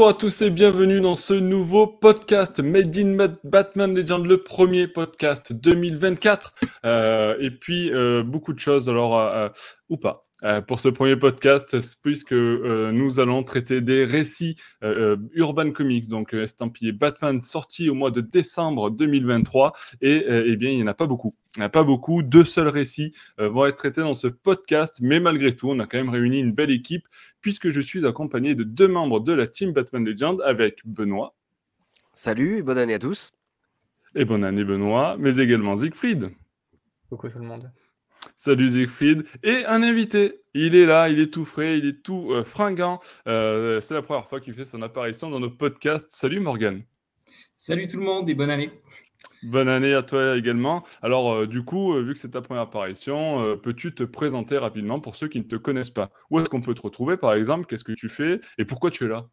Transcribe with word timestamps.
Bonjour 0.00 0.16
à 0.16 0.18
tous 0.18 0.40
et 0.40 0.48
bienvenue 0.48 1.02
dans 1.02 1.14
ce 1.14 1.34
nouveau 1.34 1.86
podcast 1.86 2.58
Made 2.58 2.96
in 2.96 3.36
Batman 3.44 3.94
Legend, 3.94 4.24
le 4.24 4.42
premier 4.42 4.88
podcast 4.88 5.52
2024. 5.52 6.54
Euh, 6.86 7.36
et 7.38 7.50
puis 7.50 7.92
euh, 7.92 8.22
beaucoup 8.22 8.54
de 8.54 8.58
choses, 8.58 8.88
alors 8.88 9.18
euh, 9.18 9.50
ou 9.90 9.98
pas. 9.98 10.29
Euh, 10.42 10.60
pour 10.62 10.80
ce 10.80 10.88
premier 10.88 11.16
podcast, 11.16 11.76
puisque 12.02 12.32
euh, 12.32 12.92
nous 12.92 13.20
allons 13.20 13.42
traiter 13.42 13.82
des 13.82 14.04
récits 14.04 14.56
euh, 14.82 15.16
Urban 15.34 15.70
Comics, 15.70 16.08
donc 16.08 16.32
estampillé 16.32 16.92
Batman, 16.92 17.42
sorti 17.42 17.90
au 17.90 17.94
mois 17.94 18.10
de 18.10 18.22
décembre 18.22 18.90
2023. 18.90 19.72
Et 20.00 20.24
eh 20.26 20.56
bien, 20.56 20.70
il 20.70 20.76
n'y 20.76 20.82
en 20.82 20.86
a 20.86 20.94
pas 20.94 21.06
beaucoup. 21.06 21.34
Il 21.56 21.60
n'y 21.60 21.64
en 21.64 21.66
a 21.66 21.70
pas 21.70 21.82
beaucoup. 21.82 22.22
Deux 22.22 22.44
seuls 22.44 22.68
récits 22.68 23.14
vont 23.38 23.66
être 23.66 23.76
traités 23.76 24.00
dans 24.00 24.14
ce 24.14 24.28
podcast, 24.28 25.00
mais 25.02 25.20
malgré 25.20 25.54
tout, 25.54 25.68
on 25.68 25.78
a 25.78 25.86
quand 25.86 25.98
même 25.98 26.08
réuni 26.08 26.38
une 26.38 26.52
belle 26.52 26.70
équipe, 26.70 27.06
puisque 27.40 27.70
je 27.70 27.80
suis 27.80 28.06
accompagné 28.06 28.54
de 28.54 28.64
deux 28.64 28.88
membres 28.88 29.20
de 29.20 29.32
la 29.32 29.46
team 29.46 29.72
Batman 29.72 30.04
Legend 30.04 30.40
avec 30.42 30.80
Benoît. 30.84 31.34
Salut 32.14 32.58
et 32.58 32.62
bonne 32.62 32.78
année 32.78 32.94
à 32.94 32.98
tous. 32.98 33.30
Et 34.14 34.24
bonne 34.24 34.44
année 34.44 34.64
Benoît, 34.64 35.16
mais 35.18 35.36
également 35.36 35.76
Siegfried. 35.76 36.30
Coucou 37.08 37.28
tout 37.28 37.38
le 37.38 37.46
monde. 37.46 37.70
Salut 38.42 38.70
Siegfried. 38.70 39.26
Et 39.42 39.66
un 39.66 39.82
invité. 39.82 40.40
Il 40.54 40.74
est 40.74 40.86
là, 40.86 41.10
il 41.10 41.20
est 41.20 41.30
tout 41.30 41.44
frais, 41.44 41.76
il 41.76 41.84
est 41.84 42.02
tout 42.02 42.32
euh, 42.32 42.42
fringant. 42.42 42.98
Euh, 43.28 43.82
c'est 43.82 43.92
la 43.92 44.00
première 44.00 44.30
fois 44.30 44.40
qu'il 44.40 44.54
fait 44.54 44.64
son 44.64 44.80
apparition 44.80 45.28
dans 45.28 45.40
nos 45.40 45.50
podcasts. 45.50 46.08
Salut 46.08 46.40
Morgan. 46.40 46.82
Salut 47.58 47.86
tout 47.86 47.98
le 47.98 48.02
monde 48.02 48.30
et 48.30 48.34
bonne 48.34 48.48
année. 48.48 48.70
Bonne 49.42 49.68
année 49.68 49.92
à 49.92 50.02
toi 50.02 50.38
également. 50.38 50.86
Alors, 51.02 51.34
euh, 51.34 51.46
du 51.46 51.62
coup, 51.62 51.92
vu 52.02 52.14
que 52.14 52.18
c'est 52.18 52.30
ta 52.30 52.40
première 52.40 52.62
apparition, 52.62 53.58
peux-tu 53.62 53.94
te 53.94 54.04
présenter 54.04 54.56
rapidement 54.56 55.00
pour 55.00 55.16
ceux 55.16 55.28
qui 55.28 55.40
ne 55.40 55.44
te 55.44 55.56
connaissent 55.56 55.90
pas? 55.90 56.10
Où 56.30 56.40
est-ce 56.40 56.48
qu'on 56.48 56.62
peut 56.62 56.74
te 56.74 56.80
retrouver, 56.80 57.18
par 57.18 57.34
exemple? 57.34 57.66
Qu'est-ce 57.66 57.84
que 57.84 57.92
tu 57.92 58.08
fais? 58.08 58.40
Et 58.56 58.64
pourquoi 58.64 58.90
tu 58.90 59.04
es 59.04 59.08
là? 59.08 59.26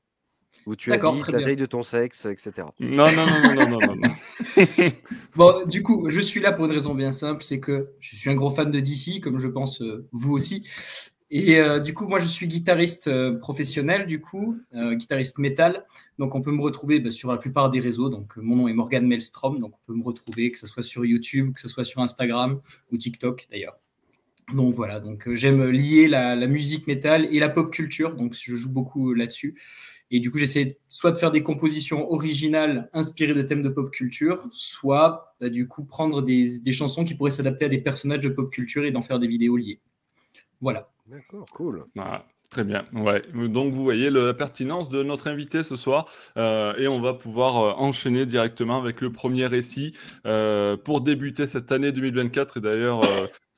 Où 0.65 0.75
tu 0.75 0.91
habites, 0.91 1.27
la 1.29 1.41
taille 1.41 1.55
de 1.55 1.65
ton 1.65 1.83
sexe, 1.83 2.25
etc. 2.25 2.67
Non, 2.79 3.11
non, 3.11 3.25
non, 3.25 3.55
non, 3.55 3.69
non, 3.69 3.79
non. 3.79 3.95
non. 3.95 4.15
bon, 5.35 5.65
du 5.65 5.83
coup, 5.83 6.09
je 6.09 6.19
suis 6.19 6.41
là 6.41 6.51
pour 6.51 6.65
une 6.65 6.71
raison 6.71 6.93
bien 6.93 7.11
simple, 7.11 7.43
c'est 7.43 7.59
que 7.59 7.89
je 7.99 8.15
suis 8.15 8.29
un 8.29 8.35
gros 8.35 8.49
fan 8.49 8.71
de 8.71 8.79
DC, 8.79 9.21
comme 9.21 9.39
je 9.39 9.47
pense 9.47 9.81
euh, 9.81 10.05
vous 10.11 10.33
aussi. 10.33 10.67
Et 11.29 11.59
euh, 11.59 11.79
du 11.79 11.93
coup, 11.93 12.05
moi, 12.05 12.19
je 12.19 12.27
suis 12.27 12.47
guitariste 12.47 13.07
euh, 13.07 13.37
professionnel, 13.37 14.07
du 14.07 14.21
coup, 14.21 14.57
guitariste 14.73 15.39
métal. 15.39 15.85
Donc, 16.19 16.35
on 16.35 16.41
peut 16.41 16.51
me 16.51 16.61
retrouver 16.61 16.99
bah, 16.99 17.11
sur 17.11 17.31
la 17.31 17.37
plupart 17.37 17.69
des 17.69 17.79
réseaux. 17.79 18.09
Donc, 18.09 18.37
mon 18.37 18.55
nom 18.55 18.67
est 18.67 18.73
Morgan 18.73 19.05
Melstrom. 19.05 19.59
Donc, 19.59 19.71
on 19.73 19.87
peut 19.87 19.97
me 19.97 20.03
retrouver, 20.03 20.51
que 20.51 20.59
ce 20.59 20.67
soit 20.67 20.83
sur 20.83 21.05
YouTube, 21.05 21.53
que 21.53 21.61
ce 21.61 21.67
soit 21.67 21.83
sur 21.83 22.01
Instagram 22.01 22.61
ou 22.91 22.97
TikTok, 22.97 23.47
d'ailleurs. 23.51 23.77
Donc, 24.53 24.73
voilà. 24.75 25.01
Donc, 25.01 25.29
j'aime 25.33 25.65
lier 25.69 26.07
la, 26.07 26.35
la 26.37 26.47
musique 26.47 26.87
métal 26.87 27.27
et 27.29 27.39
la 27.39 27.49
pop 27.49 27.71
culture. 27.71 28.15
Donc, 28.15 28.33
je 28.33 28.55
joue 28.55 28.71
beaucoup 28.71 29.13
là-dessus. 29.13 29.57
Et 30.09 30.19
du 30.19 30.31
coup, 30.31 30.37
j'essaie 30.37 30.77
soit 30.89 31.11
de 31.11 31.17
faire 31.17 31.31
des 31.31 31.43
compositions 31.43 32.09
originales 32.11 32.89
inspirées 32.93 33.33
de 33.33 33.41
thèmes 33.41 33.61
de 33.61 33.69
pop 33.69 33.91
culture, 33.91 34.41
soit 34.51 35.35
bah, 35.41 35.49
du 35.49 35.67
coup 35.67 35.83
prendre 35.83 36.21
des, 36.21 36.71
chansons 36.71 37.03
qui 37.03 37.15
pourraient 37.15 37.31
s'adapter 37.31 37.65
à 37.65 37.69
des 37.69 37.79
personnages 37.79 38.21
de 38.21 38.29
pop 38.29 38.49
culture 38.49 38.85
et 38.85 38.91
d'en 38.91 39.01
faire 39.01 39.19
des 39.19 39.27
vidéos 39.27 39.57
liées. 39.57 39.81
Voilà. 40.61 40.85
D'accord, 41.07 41.45
cool. 41.53 41.85
Ah, 41.97 42.25
très 42.49 42.63
bien. 42.63 42.85
Ouais. 42.93 43.21
Donc 43.33 43.73
vous 43.73 43.83
voyez 43.83 44.09
la 44.09 44.33
pertinence 44.33 44.89
de 44.89 45.03
notre 45.03 45.27
invité 45.27 45.63
ce 45.63 45.75
soir 45.75 46.09
euh, 46.37 46.75
et 46.77 46.87
on 46.87 46.99
va 46.99 47.13
pouvoir 47.13 47.57
euh, 47.57 47.71
enchaîner 47.77 48.25
directement 48.25 48.77
avec 48.77 49.01
le 49.01 49.11
premier 49.11 49.45
récit 49.45 49.95
euh, 50.25 50.75
pour 50.75 51.01
débuter 51.01 51.47
cette 51.47 51.71
année 51.71 51.91
2024 51.91 52.57
et 52.57 52.61
d'ailleurs 52.61 53.01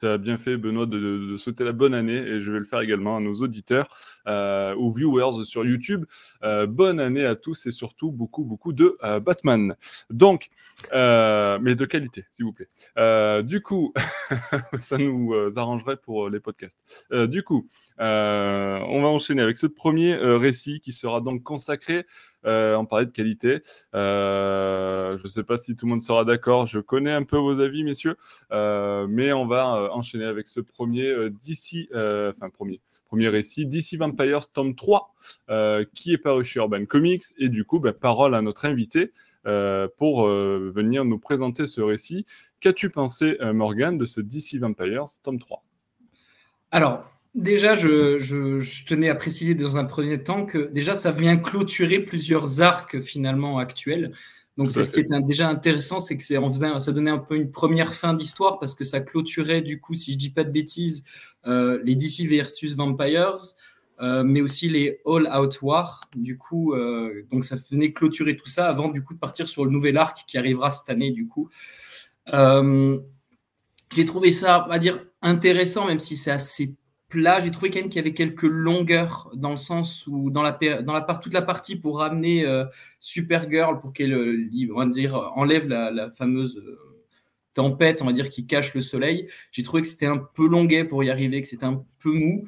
bien 0.03 0.37
fait, 0.37 0.57
Benoît, 0.57 0.85
de, 0.85 1.35
souhaiter 1.37 1.63
la 1.63 1.71
bonne 1.71 1.93
année 1.93 2.17
et 2.17 2.39
je 2.39 2.51
vais 2.51 2.59
le 2.59 2.65
faire 2.65 2.81
également 2.81 3.17
à 3.17 3.19
nos 3.19 3.33
auditeurs, 3.35 3.87
euh, 4.27 4.73
aux 4.75 4.91
viewers 4.91 5.45
sur 5.45 5.65
YouTube. 5.65 6.05
Euh, 6.43 6.67
bonne 6.67 6.99
année 6.99 7.25
à 7.25 7.35
tous 7.35 7.65
et 7.65 7.71
surtout 7.71 8.11
beaucoup, 8.11 8.43
beaucoup 8.43 8.73
de 8.73 8.97
euh, 9.03 9.19
Batman. 9.19 9.75
Donc, 10.09 10.49
mais 10.91 11.75
de 11.75 11.85
qualité, 11.85 12.25
s'il 12.31 12.45
vous 12.45 12.53
plaît. 12.53 12.69
du 13.43 13.61
coup, 13.61 13.93
ça 14.79 14.97
nous 14.97 15.33
arrangerait 15.57 15.97
pour 15.97 16.29
les 16.29 16.39
podcasts. 16.39 17.05
du 17.11 17.43
coup, 17.43 17.67
on 17.97 19.01
va 19.01 19.07
enchaîner 19.07 19.41
avec 19.41 19.57
ce 19.57 19.67
premier 19.67 20.15
récit 20.15 20.79
qui 20.81 20.93
sera 20.93 21.21
donc 21.21 21.43
consacré 21.43 21.89
euh, 21.89 22.03
on 22.45 22.85
parlait 22.85 23.05
de 23.05 23.11
qualité. 23.11 23.61
Euh, 23.95 25.17
je 25.17 25.23
ne 25.23 25.27
sais 25.27 25.43
pas 25.43 25.57
si 25.57 25.75
tout 25.75 25.85
le 25.85 25.91
monde 25.91 26.01
sera 26.01 26.25
d'accord. 26.25 26.65
Je 26.65 26.79
connais 26.79 27.11
un 27.11 27.23
peu 27.23 27.37
vos 27.37 27.59
avis, 27.59 27.83
messieurs. 27.83 28.17
Euh, 28.51 29.07
mais 29.09 29.33
on 29.33 29.45
va 29.45 29.93
enchaîner 29.93 30.25
avec 30.25 30.47
ce 30.47 30.59
premier 30.59 31.29
d'ici, 31.29 31.89
enfin 31.93 32.49
premier, 32.49 32.81
premier 33.05 33.29
récit, 33.29 33.65
DC 33.65 33.97
Vampires 33.97 34.51
tome 34.51 34.75
3, 34.75 35.13
qui 35.93 36.13
est 36.13 36.17
paru 36.17 36.43
chez 36.43 36.59
Urban 36.59 36.85
Comics. 36.85 37.23
Et 37.37 37.49
du 37.49 37.65
coup, 37.65 37.79
ben, 37.79 37.93
parole 37.93 38.35
à 38.35 38.41
notre 38.41 38.65
invité 38.65 39.11
pour 39.97 40.27
venir 40.27 41.05
nous 41.05 41.19
présenter 41.19 41.67
ce 41.67 41.81
récit. 41.81 42.25
Qu'as-tu 42.59 42.89
pensé, 42.89 43.37
Morgan, 43.53 43.97
de 43.97 44.05
ce 44.05 44.21
DC 44.21 44.55
Vampires 44.59 45.05
tome 45.23 45.39
3 45.39 45.63
Alors, 46.71 47.05
Déjà, 47.35 47.75
je, 47.75 48.85
tenais 48.85 49.09
à 49.09 49.15
préciser 49.15 49.53
dans 49.53 49.77
un 49.77 49.85
premier 49.85 50.23
temps 50.23 50.45
que 50.45 50.71
déjà, 50.71 50.95
ça 50.95 51.11
vient 51.11 51.37
clôturer 51.37 51.99
plusieurs 51.99 52.61
arcs 52.61 52.99
finalement 53.01 53.59
actuels. 53.59 54.13
Donc, 54.57 54.71
c'est 54.71 54.83
ce 54.83 54.89
qui 54.89 54.99
est 54.99 55.25
déjà 55.25 55.47
intéressant, 55.47 55.99
c'est 55.99 56.17
que 56.17 56.23
ça 56.23 56.91
donnait 56.91 57.11
un 57.11 57.19
peu 57.19 57.37
une 57.37 57.51
première 57.51 57.93
fin 57.93 58.13
d'histoire 58.13 58.59
parce 58.59 58.75
que 58.75 58.83
ça 58.83 58.99
clôturait, 58.99 59.61
du 59.61 59.79
coup, 59.79 59.93
si 59.93 60.13
je 60.13 60.17
dis 60.17 60.31
pas 60.31 60.43
de 60.43 60.51
bêtises, 60.51 61.03
euh, 61.47 61.79
les 61.85 61.95
DC 61.95 62.27
versus 62.27 62.75
Vampires, 62.75 63.37
euh, 64.01 64.23
mais 64.25 64.41
aussi 64.41 64.67
les 64.67 64.99
All 65.05 65.29
Out 65.33 65.61
War. 65.61 66.01
Du 66.15 66.37
coup, 66.37 66.73
euh, 66.73 67.25
donc 67.31 67.45
ça 67.45 67.55
venait 67.71 67.93
clôturer 67.93 68.35
tout 68.35 68.47
ça 68.47 68.67
avant, 68.67 68.89
du 68.89 69.03
coup, 69.03 69.13
de 69.13 69.19
partir 69.19 69.47
sur 69.47 69.63
le 69.63 69.71
nouvel 69.71 69.97
arc 69.97 70.25
qui 70.27 70.37
arrivera 70.37 70.71
cette 70.71 70.89
année, 70.89 71.11
du 71.11 71.27
coup. 71.27 71.49
J'ai 73.95 74.05
trouvé 74.05 74.31
ça, 74.31 74.65
on 74.65 74.69
va 74.69 74.77
dire, 74.77 75.05
intéressant, 75.21 75.85
même 75.85 75.99
si 75.99 76.17
c'est 76.17 76.31
assez 76.31 76.75
plat. 77.09 77.39
J'ai 77.39 77.51
trouvé 77.51 77.71
quand 77.71 77.79
même 77.79 77.89
qu'il 77.89 77.97
y 77.97 77.99
avait 77.99 78.13
quelques 78.13 78.43
longueurs 78.43 79.29
dans 79.33 79.51
le 79.51 79.57
sens 79.57 80.07
où 80.07 80.29
dans 80.29 80.43
la, 80.43 80.51
dans 80.81 81.01
toute 81.19 81.33
la 81.33 81.41
partie 81.41 81.75
pour 81.75 81.99
ramener 81.99 82.45
euh, 82.45 82.65
Supergirl 82.99 83.81
pour 83.81 83.91
qu'elle 83.91 84.13
euh, 84.13 84.49
on 84.73 84.79
va 84.79 84.85
dire, 84.85 85.15
enlève 85.35 85.67
la, 85.67 86.11
fameuse 86.11 86.57
euh, 86.57 86.77
tempête, 87.53 88.01
on 88.01 88.05
va 88.05 88.13
dire, 88.13 88.29
qui 88.29 88.45
cache 88.45 88.73
le 88.73 88.81
soleil. 88.81 89.27
J'ai 89.51 89.63
trouvé 89.63 89.81
que 89.81 89.87
c'était 89.87 90.05
un 90.05 90.17
peu 90.17 90.47
longuet 90.47 90.85
pour 90.85 91.03
y 91.03 91.09
arriver, 91.09 91.41
que 91.41 91.47
c'était 91.47 91.65
un 91.65 91.83
peu 91.99 92.11
mou. 92.11 92.47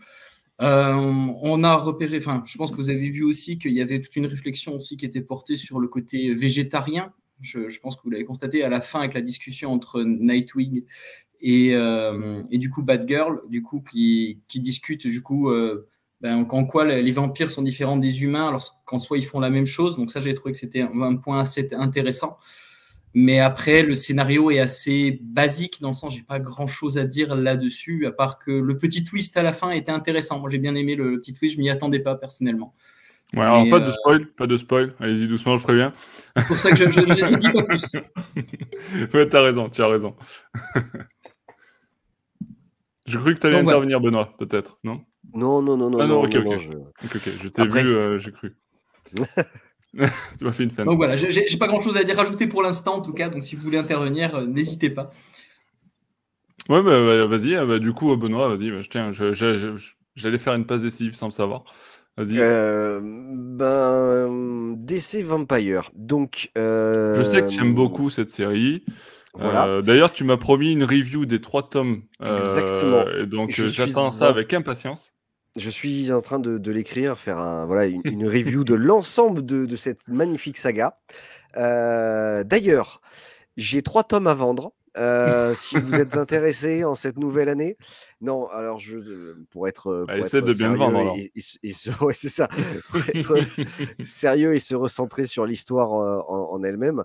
on 0.60 1.64
a 1.64 1.76
repéré, 1.76 2.18
enfin, 2.18 2.44
je 2.46 2.58
pense 2.58 2.72
que 2.72 2.78
vous 2.78 2.90
avez 2.90 3.10
vu 3.10 3.24
aussi 3.24 3.58
qu'il 3.58 3.74
y 3.74 3.82
avait 3.82 4.00
toute 4.00 4.16
une 4.16 4.28
réflexion 4.28 4.76
aussi 4.76 4.96
qui 4.96 5.06
était 5.06 5.22
portée 5.22 5.58
sur 5.58 5.80
le 5.80 5.88
côté 5.88 6.34
végétarien. 6.34 7.14
Je, 7.42 7.70
je 7.70 7.80
pense 7.80 7.96
que 7.96 8.04
vous 8.04 8.12
l'avez 8.12 8.24
constaté 8.24 8.64
à 8.64 8.70
la 8.70 8.82
fin 8.82 9.00
avec 9.00 9.16
la 9.16 9.22
discussion 9.22 9.74
entre 9.74 10.04
Nightwing 10.04 10.84
et, 11.42 11.76
euh, 11.76 12.44
et, 12.52 12.58
du 12.58 12.70
coup 12.70 12.84
Batgirl, 12.84 13.42
du 13.50 13.64
coup 13.64 13.82
qui, 13.82 14.40
qui 14.48 14.60
discute 14.60 15.08
du 15.08 15.22
coup 15.24 15.50
euh, 15.50 15.88
ben, 16.22 16.46
en 16.50 16.66
quoi 16.66 16.86
les 16.86 17.12
vampires 17.12 17.50
sont 17.50 17.64
différents 17.64 17.98
des 17.98 18.24
humains, 18.24 18.48
alors 18.48 18.82
qu'en 18.86 19.00
soi 19.00 19.18
ils 19.18 19.26
font 19.26 19.40
la 19.40 19.50
même 19.50 19.66
chose. 19.66 19.98
Donc 19.98 20.12
ça 20.12 20.20
j'ai 20.20 20.34
trouvé 20.34 20.52
que 20.52 20.58
c'était 20.58 20.82
un 20.82 21.16
point 21.16 21.40
assez 21.40 21.68
intéressant. 21.74 22.38
Mais 23.14 23.40
après 23.40 23.84
le 23.84 23.96
scénario 23.96 24.52
est 24.52 24.60
assez 24.60 25.20
basique 25.22 25.82
dans 25.82 25.90
le 25.90 25.94
sens 25.94 26.16
j'ai 26.16 26.22
pas 26.22 26.40
grand 26.40 26.68
chose 26.68 26.98
à 26.98 27.04
dire 27.04 27.36
là-dessus 27.36 28.06
à 28.06 28.12
part 28.12 28.40
que 28.40 28.52
le 28.52 28.78
petit 28.78 29.04
twist 29.04 29.36
à 29.36 29.42
la 29.42 29.52
fin 29.52 29.72
était 29.72 29.92
intéressant. 29.92 30.40
Moi 30.40 30.50
j'ai 30.50 30.60
bien 30.60 30.76
aimé 30.76 30.96
le 30.96 31.20
petit 31.20 31.34
twist, 31.34 31.56
je 31.56 31.60
m'y 31.62 31.70
attendais 31.70 32.00
pas 32.00 32.16
personnellement. 32.16 32.74
Ouais, 33.34 33.44
alors 33.44 33.68
pas 33.70 33.80
de 33.80 33.90
euh, 33.90 33.94
spoil, 33.94 34.28
pas 34.28 34.48
de 34.48 34.58
spoil. 34.58 34.94
Allez-y 35.00 35.28
doucement, 35.28 35.56
je 35.56 35.64
préviens. 35.64 35.94
C'est 36.36 36.48
pour 36.48 36.60
ça 36.60 36.70
que 36.70 36.76
je 36.76 36.84
ne 36.84 37.38
dis 37.38 37.50
pas 37.54 37.64
plus. 37.64 37.94
ouais, 39.14 39.30
t'as 39.30 39.42
raison, 39.42 39.70
tu 39.70 39.82
as 39.82 39.88
raison. 39.88 40.16
Je 43.12 43.18
cru 43.18 43.36
que 43.36 43.40
tu 43.40 43.48
allais 43.48 43.58
intervenir, 43.58 44.00
Benoît, 44.00 44.34
peut-être, 44.38 44.80
non? 44.84 45.02
Non, 45.34 45.62
non, 45.62 45.78
non, 45.78 45.90
non. 45.90 46.00
Ah 46.00 46.08
non, 46.08 46.24
ok, 46.24 46.36
ok. 46.36 46.58
Je, 47.04 47.48
t'ai 47.50 47.68
vu, 47.68 47.96
euh, 47.96 48.18
j'ai 48.20 48.32
cru. 48.32 48.52
tu 49.18 50.46
m'as 50.46 50.52
fait 50.52 50.64
une 50.64 50.72
fin. 50.72 50.86
Donc 50.86 50.96
voilà, 50.96 51.18
j'ai 51.18 51.58
pas 51.58 51.68
grand 51.68 51.80
chose 51.82 51.98
à 51.98 52.04
dire 52.04 52.16
rajouter 52.16 52.48
pour 52.48 52.64
l'instant, 52.64 52.96
en 52.96 53.02
tout 53.02 53.14
cas. 53.14 53.30
Donc 53.30 53.44
si 53.44 53.56
vous 53.56 53.64
voulez 53.64 53.78
intervenir, 53.78 54.36
euh, 54.36 54.46
n'hésitez 54.46 54.90
pas. 54.90 55.10
Ouais, 56.70 56.82
bah, 56.82 57.26
vas-y. 57.26 57.56
Bah, 57.66 57.80
du 57.80 57.92
coup, 57.92 58.16
Benoît, 58.16 58.56
vas-y. 58.56 58.72
Bah, 58.72 58.80
tiens, 58.90 59.12
j'allais 59.12 60.38
faire 60.38 60.54
une 60.54 60.66
passe 60.66 60.84
décisive 60.84 61.14
sans 61.16 61.28
le 61.28 61.32
savoir. 61.32 61.66
Vas-y. 62.16 62.40
Euh, 62.40 63.02
ben, 63.04 64.76
DC 64.78 65.22
Vampire. 65.24 65.92
Donc. 65.96 66.50
Je 66.56 67.24
sais 67.24 67.42
que 67.42 67.48
tu 67.48 67.60
aimes 67.60 67.76
beaucoup 67.76 68.10
cette 68.10 68.30
série. 68.30 68.86
Euh, 69.40 69.82
d'ailleurs, 69.82 70.12
tu 70.12 70.24
m'as 70.24 70.38
promis 70.38 70.72
une 70.72 70.84
review 70.84 71.26
des 71.26 71.42
trois 71.42 71.70
tomes. 71.70 72.04
Euh, 72.22 72.36
Exactement. 72.36 73.26
donc, 73.26 73.52
j'attends 73.52 74.10
ça 74.10 74.28
avec 74.28 74.54
impatience. 74.54 75.14
Je 75.58 75.70
suis 75.70 76.12
en 76.14 76.22
train 76.22 76.40
de, 76.40 76.72
l'écrire, 76.72 77.18
faire 77.18 77.38
un, 77.38 77.66
voilà, 77.66 77.86
une, 77.86 78.28
review 78.28 78.64
de 78.64 78.74
l'ensemble 78.74 79.46
de, 79.46 79.66
de, 79.66 79.76
cette 79.76 80.08
magnifique 80.08 80.58
saga. 80.58 80.98
Euh, 81.58 82.44
d'ailleurs, 82.44 83.02
j'ai 83.58 83.82
trois 83.82 84.04
tomes 84.04 84.28
à 84.28 84.34
vendre. 84.34 84.74
si 85.54 85.78
vous 85.78 85.96
êtes 85.96 86.16
intéressé 86.18 86.86
en 86.86 86.96
cette 86.96 87.18
nouvelle 87.18 87.50
année. 87.50 87.78
Non, 88.22 88.48
alors 88.48 88.80
je, 88.80 89.36
pour 89.50 89.68
être, 89.68 90.06
bah, 90.08 90.20
essaie 90.20 90.42
de 90.42 90.54
bien 90.54 90.74
vendre. 90.74 91.16
Et, 91.18 91.32
c'est 92.14 92.30
ça. 92.30 92.48
Pour 92.90 93.02
être 93.14 93.36
sérieux 94.06 94.54
et 94.54 94.60
se 94.60 94.76
recentrer 94.76 95.26
sur 95.26 95.46
l'histoire 95.46 95.92
en, 95.92 96.54
en 96.54 96.64
elle-même. 96.64 97.04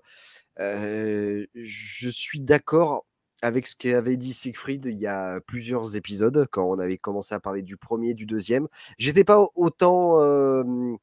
Je 0.59 2.09
suis 2.09 2.41
d'accord 2.41 3.07
avec 3.43 3.67
ce 3.67 3.77
qu'avait 3.77 4.17
dit 4.17 4.33
Siegfried 4.33 4.87
il 4.87 4.99
y 4.99 5.07
a 5.07 5.41
plusieurs 5.41 5.97
épisodes, 5.97 6.49
quand 6.51 6.65
on 6.65 6.79
avait 6.79 6.97
commencé 6.97 7.35
à 7.35 7.41
parler 7.41 7.63
du 7.63 7.77
premier, 7.77 8.15
du 8.15 8.27
deuxième. 8.27 8.67
J'étais 8.99 9.25
pas 9.25 9.47
autant, 9.55 10.19
on 10.19 10.99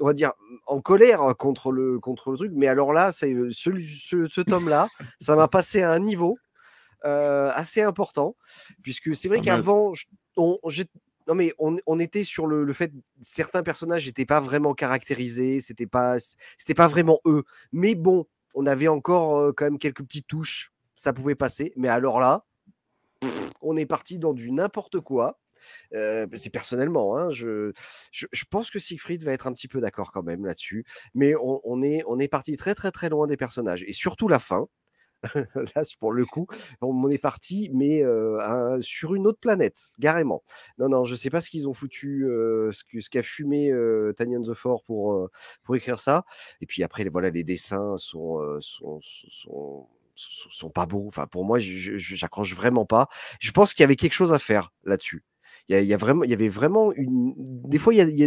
va 0.00 0.12
dire, 0.12 0.32
en 0.66 0.80
colère 0.80 1.36
contre 1.38 1.70
le, 1.70 2.00
contre 2.00 2.32
le 2.32 2.36
truc, 2.36 2.52
mais 2.54 2.66
alors 2.66 2.92
là, 2.92 3.12
c'est 3.12 3.34
ce, 3.50 3.70
ce, 4.28 4.40
tome-là, 4.40 4.88
ça 5.20 5.36
m'a 5.36 5.48
passé 5.48 5.82
à 5.82 5.92
un 5.92 6.00
niveau 6.00 6.38
assez 7.04 7.82
important, 7.82 8.36
puisque 8.82 9.14
c'est 9.14 9.28
vrai 9.28 9.38
ah, 9.40 9.44
qu'avant, 9.44 9.92
on, 10.36 10.58
non 11.28 11.34
mais 11.34 11.52
on, 11.58 11.76
on, 11.86 12.00
était 12.00 12.24
sur 12.24 12.46
le, 12.46 12.64
le 12.64 12.72
fait 12.72 12.90
certains 13.20 13.62
personnages 13.62 14.06
n'étaient 14.06 14.24
pas 14.24 14.40
vraiment 14.40 14.74
caractérisés, 14.74 15.60
c'était 15.60 15.86
pas 15.86 16.16
c'était 16.56 16.74
pas 16.74 16.88
vraiment 16.88 17.20
eux. 17.26 17.44
Mais 17.70 17.94
bon, 17.94 18.26
on 18.58 18.66
avait 18.66 18.88
encore 18.88 19.54
quand 19.54 19.64
même 19.64 19.78
quelques 19.78 20.02
petites 20.02 20.26
touches 20.26 20.72
ça 20.98 21.12
pouvait 21.12 21.36
passer. 21.36 21.72
Mais 21.76 21.88
alors 21.88 22.18
là, 22.18 22.44
on 23.62 23.76
est 23.76 23.86
parti 23.86 24.18
dans 24.18 24.34
du 24.34 24.50
n'importe 24.50 25.00
quoi. 25.00 25.38
Euh, 25.94 26.26
c'est 26.34 26.50
personnellement, 26.50 27.16
hein, 27.16 27.30
je, 27.30 27.72
pense 28.50 28.70
que 28.70 28.78
Siegfried 28.78 29.24
va 29.24 29.32
être 29.32 29.46
un 29.46 29.52
petit 29.52 29.66
peu 29.66 29.80
d'accord 29.80 30.12
quand 30.12 30.22
même 30.22 30.44
là-dessus. 30.44 30.84
Mais 31.14 31.34
on 31.40 31.80
est 31.80 32.28
parti 32.28 32.56
très 32.56 32.74
très 32.74 32.90
très 32.90 33.08
loin 33.08 33.26
des 33.26 33.36
personnages. 33.36 33.84
Et 33.86 33.92
surtout 33.92 34.28
la 34.28 34.40
fin. 34.40 34.66
Là, 35.74 35.82
pour 35.98 36.12
le 36.12 36.24
coup, 36.24 36.46
on 36.80 37.08
est 37.10 37.18
parti, 37.18 37.70
mais 37.72 38.02
sur 38.80 39.14
une 39.14 39.26
autre 39.26 39.40
planète, 39.40 39.90
carrément. 40.00 40.42
Non, 40.78 40.88
non, 40.88 41.04
je 41.04 41.14
sais 41.14 41.30
pas 41.30 41.40
ce 41.40 41.50
qu'ils 41.50 41.68
ont 41.68 41.74
foutu, 41.74 42.26
ce 42.70 43.10
qu'a 43.10 43.22
fumé 43.22 43.70
euh, 43.70 44.12
Tanyan 44.16 44.42
the 44.42 44.54
Fort 44.54 44.82
pour, 44.84 45.28
pour 45.64 45.76
écrire 45.76 46.00
ça. 46.00 46.24
Et 46.60 46.66
puis 46.66 46.82
après, 46.82 47.08
voilà, 47.08 47.30
les 47.30 47.44
dessins 47.44 47.96
sont, 47.96 48.40
sont, 48.60 49.00
sont 50.14 50.70
pas 50.70 50.86
beaux. 50.86 51.06
Enfin, 51.06 51.26
pour 51.26 51.44
moi, 51.44 51.58
j'accroche 51.58 52.54
vraiment 52.54 52.86
pas. 52.86 53.08
Je 53.40 53.50
pense 53.50 53.72
qu'il 53.72 53.82
y 53.82 53.84
avait 53.84 53.96
quelque 53.96 54.12
chose 54.12 54.32
à 54.32 54.38
faire 54.38 54.72
là-dessus. 54.84 55.24
Il 55.68 55.84
y, 55.84 55.92
a, 55.92 55.96
vraiment, 55.98 56.22
avait 56.22 56.48
vraiment 56.48 56.92
une. 56.94 57.34
Des 57.36 57.78
fois, 57.78 57.92
il 57.92 57.98
y 57.98 58.22
a 58.22 58.26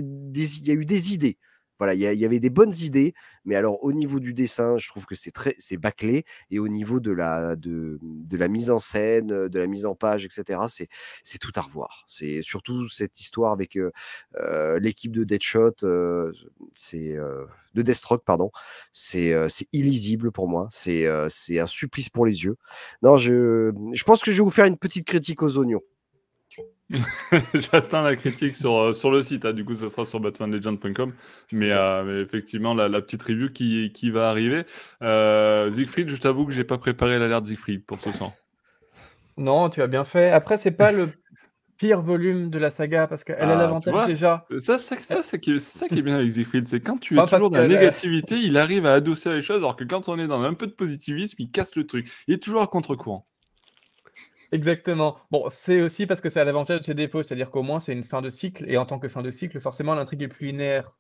eu 0.74 0.86
des 0.86 1.14
idées. 1.14 1.40
Voilà, 1.82 1.96
il 1.96 2.00
y, 2.00 2.26
avait 2.26 2.40
des 2.40 2.52
bonnes 2.52 2.76
idées, 2.84 3.16
mais 3.44 3.56
alors 3.56 3.84
au 3.84 3.92
niveau 3.92 4.20
du 4.20 4.36
dessin, 4.36 4.78
je 4.78 4.88
trouve 4.88 5.08
que 5.08 5.16
c'est 5.16 5.32
très, 5.32 5.56
c'est 5.58 5.78
bâclé, 5.78 6.26
et 6.52 6.60
au 6.60 6.68
niveau 6.68 7.00
de 7.00 7.10
la, 7.10 7.56
de, 7.56 7.98
de, 8.04 8.38
la 8.38 8.48
mise 8.50 8.70
en 8.70 8.78
scène, 8.78 9.26
de 9.26 9.60
la 9.60 9.66
mise 9.66 9.88
en 9.88 9.96
page, 9.96 10.24
etc., 10.24 10.60
c'est, 10.70 10.90
c'est 11.24 11.40
tout 11.40 11.52
à 11.56 11.62
revoir. 11.62 12.06
C'est 12.08 12.44
surtout 12.44 12.88
cette 12.88 13.20
histoire 13.20 13.52
avec 13.52 13.78
euh, 13.78 14.80
l'équipe 14.80 15.12
de 15.12 15.24
Deadshot, 15.24 15.74
euh, 15.82 16.32
c'est 16.76 17.18
euh, 17.18 17.46
de 17.74 17.82
Deathstroke, 17.82 18.26
pardon, 18.26 18.52
c'est, 18.94 19.34
c'est 19.50 19.68
illisible 19.74 20.32
pour 20.32 20.48
moi, 20.48 20.68
c'est, 20.70 21.08
c'est 21.30 21.58
un 21.58 21.66
supplice 21.66 22.10
pour 22.10 22.28
les 22.28 22.44
yeux. 22.44 22.58
Non, 23.02 23.18
je, 23.18 23.74
je 23.94 24.04
pense 24.04 24.22
que 24.22 24.32
je 24.32 24.38
vais 24.38 24.44
vous 24.44 24.52
faire 24.52 24.66
une 24.66 24.78
petite 24.78 25.08
critique 25.08 25.42
aux 25.42 25.58
oignons. 25.58 25.82
J'attends 27.54 28.02
la 28.02 28.16
critique 28.16 28.56
sur, 28.56 28.78
euh, 28.78 28.94
sur 28.94 29.12
le 29.12 29.22
site. 29.22 29.46
Hein. 29.46 29.54
Du 29.54 29.64
coup, 29.64 29.74
ça 29.74 29.90
sera 29.90 30.06
sur 30.06 30.20
batmanlegend.com. 30.20 31.14
Mais, 31.52 31.72
euh, 31.72 32.04
mais, 32.04 32.22
effectivement, 32.22 32.74
la, 32.74 32.90
la, 32.90 33.02
petite 33.02 33.24
review 33.24 33.50
qui, 33.50 33.92
qui 33.94 34.12
va 34.12 34.30
arriver. 34.30 34.64
Euh, 35.02 35.70
Siegfried, 35.70 36.10
je 36.10 36.18
t'avoue 36.18 36.46
que 36.46 36.52
j'ai 36.52 36.64
pas 36.64 36.78
préparé 36.78 37.20
l'alerte 37.20 37.46
Siegfried 37.46 37.86
pour 37.86 38.00
ce 38.00 38.12
soir. 38.12 38.32
Non, 39.38 39.70
tu 39.70 39.82
as 39.82 39.88
bien 39.88 40.04
fait. 40.04 40.32
Après, 40.32 40.58
c'est 40.58 40.72
pas 40.72 40.92
le 40.92 41.10
pire 41.78 42.02
volume 42.02 42.52
de 42.52 42.60
la 42.60 42.70
saga 42.70 43.08
parce 43.08 43.24
qu'elle 43.24 43.40
a 43.40 43.54
ah, 43.54 43.56
l'avantage 43.56 44.08
déjà. 44.08 44.46
Ça, 44.60 44.78
ça, 44.78 44.98
ça, 45.00 45.24
c'est 45.24 45.60
ça 45.60 45.88
qui 45.88 45.98
est 45.98 46.02
bien 46.02 46.16
avec 46.16 46.32
Siegfried. 46.32 46.68
C'est 46.68 46.82
quand 46.82 46.98
tu 46.98 47.18
es 47.18 47.26
toujours 47.26 47.50
dans 47.50 47.58
la 47.58 47.68
négativité, 47.68 48.36
il 48.36 48.58
arrive 48.58 48.86
à 48.86 48.94
adosser 48.94 49.34
les 49.34 49.42
choses, 49.42 49.58
alors 49.58 49.76
que 49.76 49.84
quand 49.84 50.10
on 50.10 50.20
est 50.20 50.28
dans 50.28 50.42
un 50.42 50.54
peu 50.54 50.68
de 50.68 50.74
positivisme, 50.74 51.38
il 51.40 51.50
casse 51.50 51.76
le 51.76 51.88
truc. 51.88 52.08
Il 52.28 52.34
est 52.34 52.40
toujours 52.40 52.62
à 52.62 52.68
contre-courant. 52.68 53.26
Exactement. 54.52 55.18
Bon, 55.32 55.48
c'est 55.50 55.82
aussi 55.82 56.06
parce 56.06 56.20
que 56.20 56.30
c'est 56.30 56.40
à 56.42 56.44
l'avantage 56.44 56.80
de 56.80 56.86
ses 56.86 56.94
défauts, 56.94 57.24
c'est-à-dire 57.24 57.52
qu'au 57.52 57.64
moins 57.64 57.80
c'est 57.80 57.94
une 57.94 58.04
fin 58.04 58.22
de 58.22 58.30
cycle, 58.30 58.66
et 58.68 58.78
en 58.78 58.86
tant 58.86 59.00
que 59.00 59.08
fin 59.08 59.22
de 59.22 59.32
cycle, 59.32 59.62
forcément 59.62 59.96
l'intrigue 59.96 60.24
est 60.24 60.28
plus 60.28 60.48
linéaire. 60.48 60.92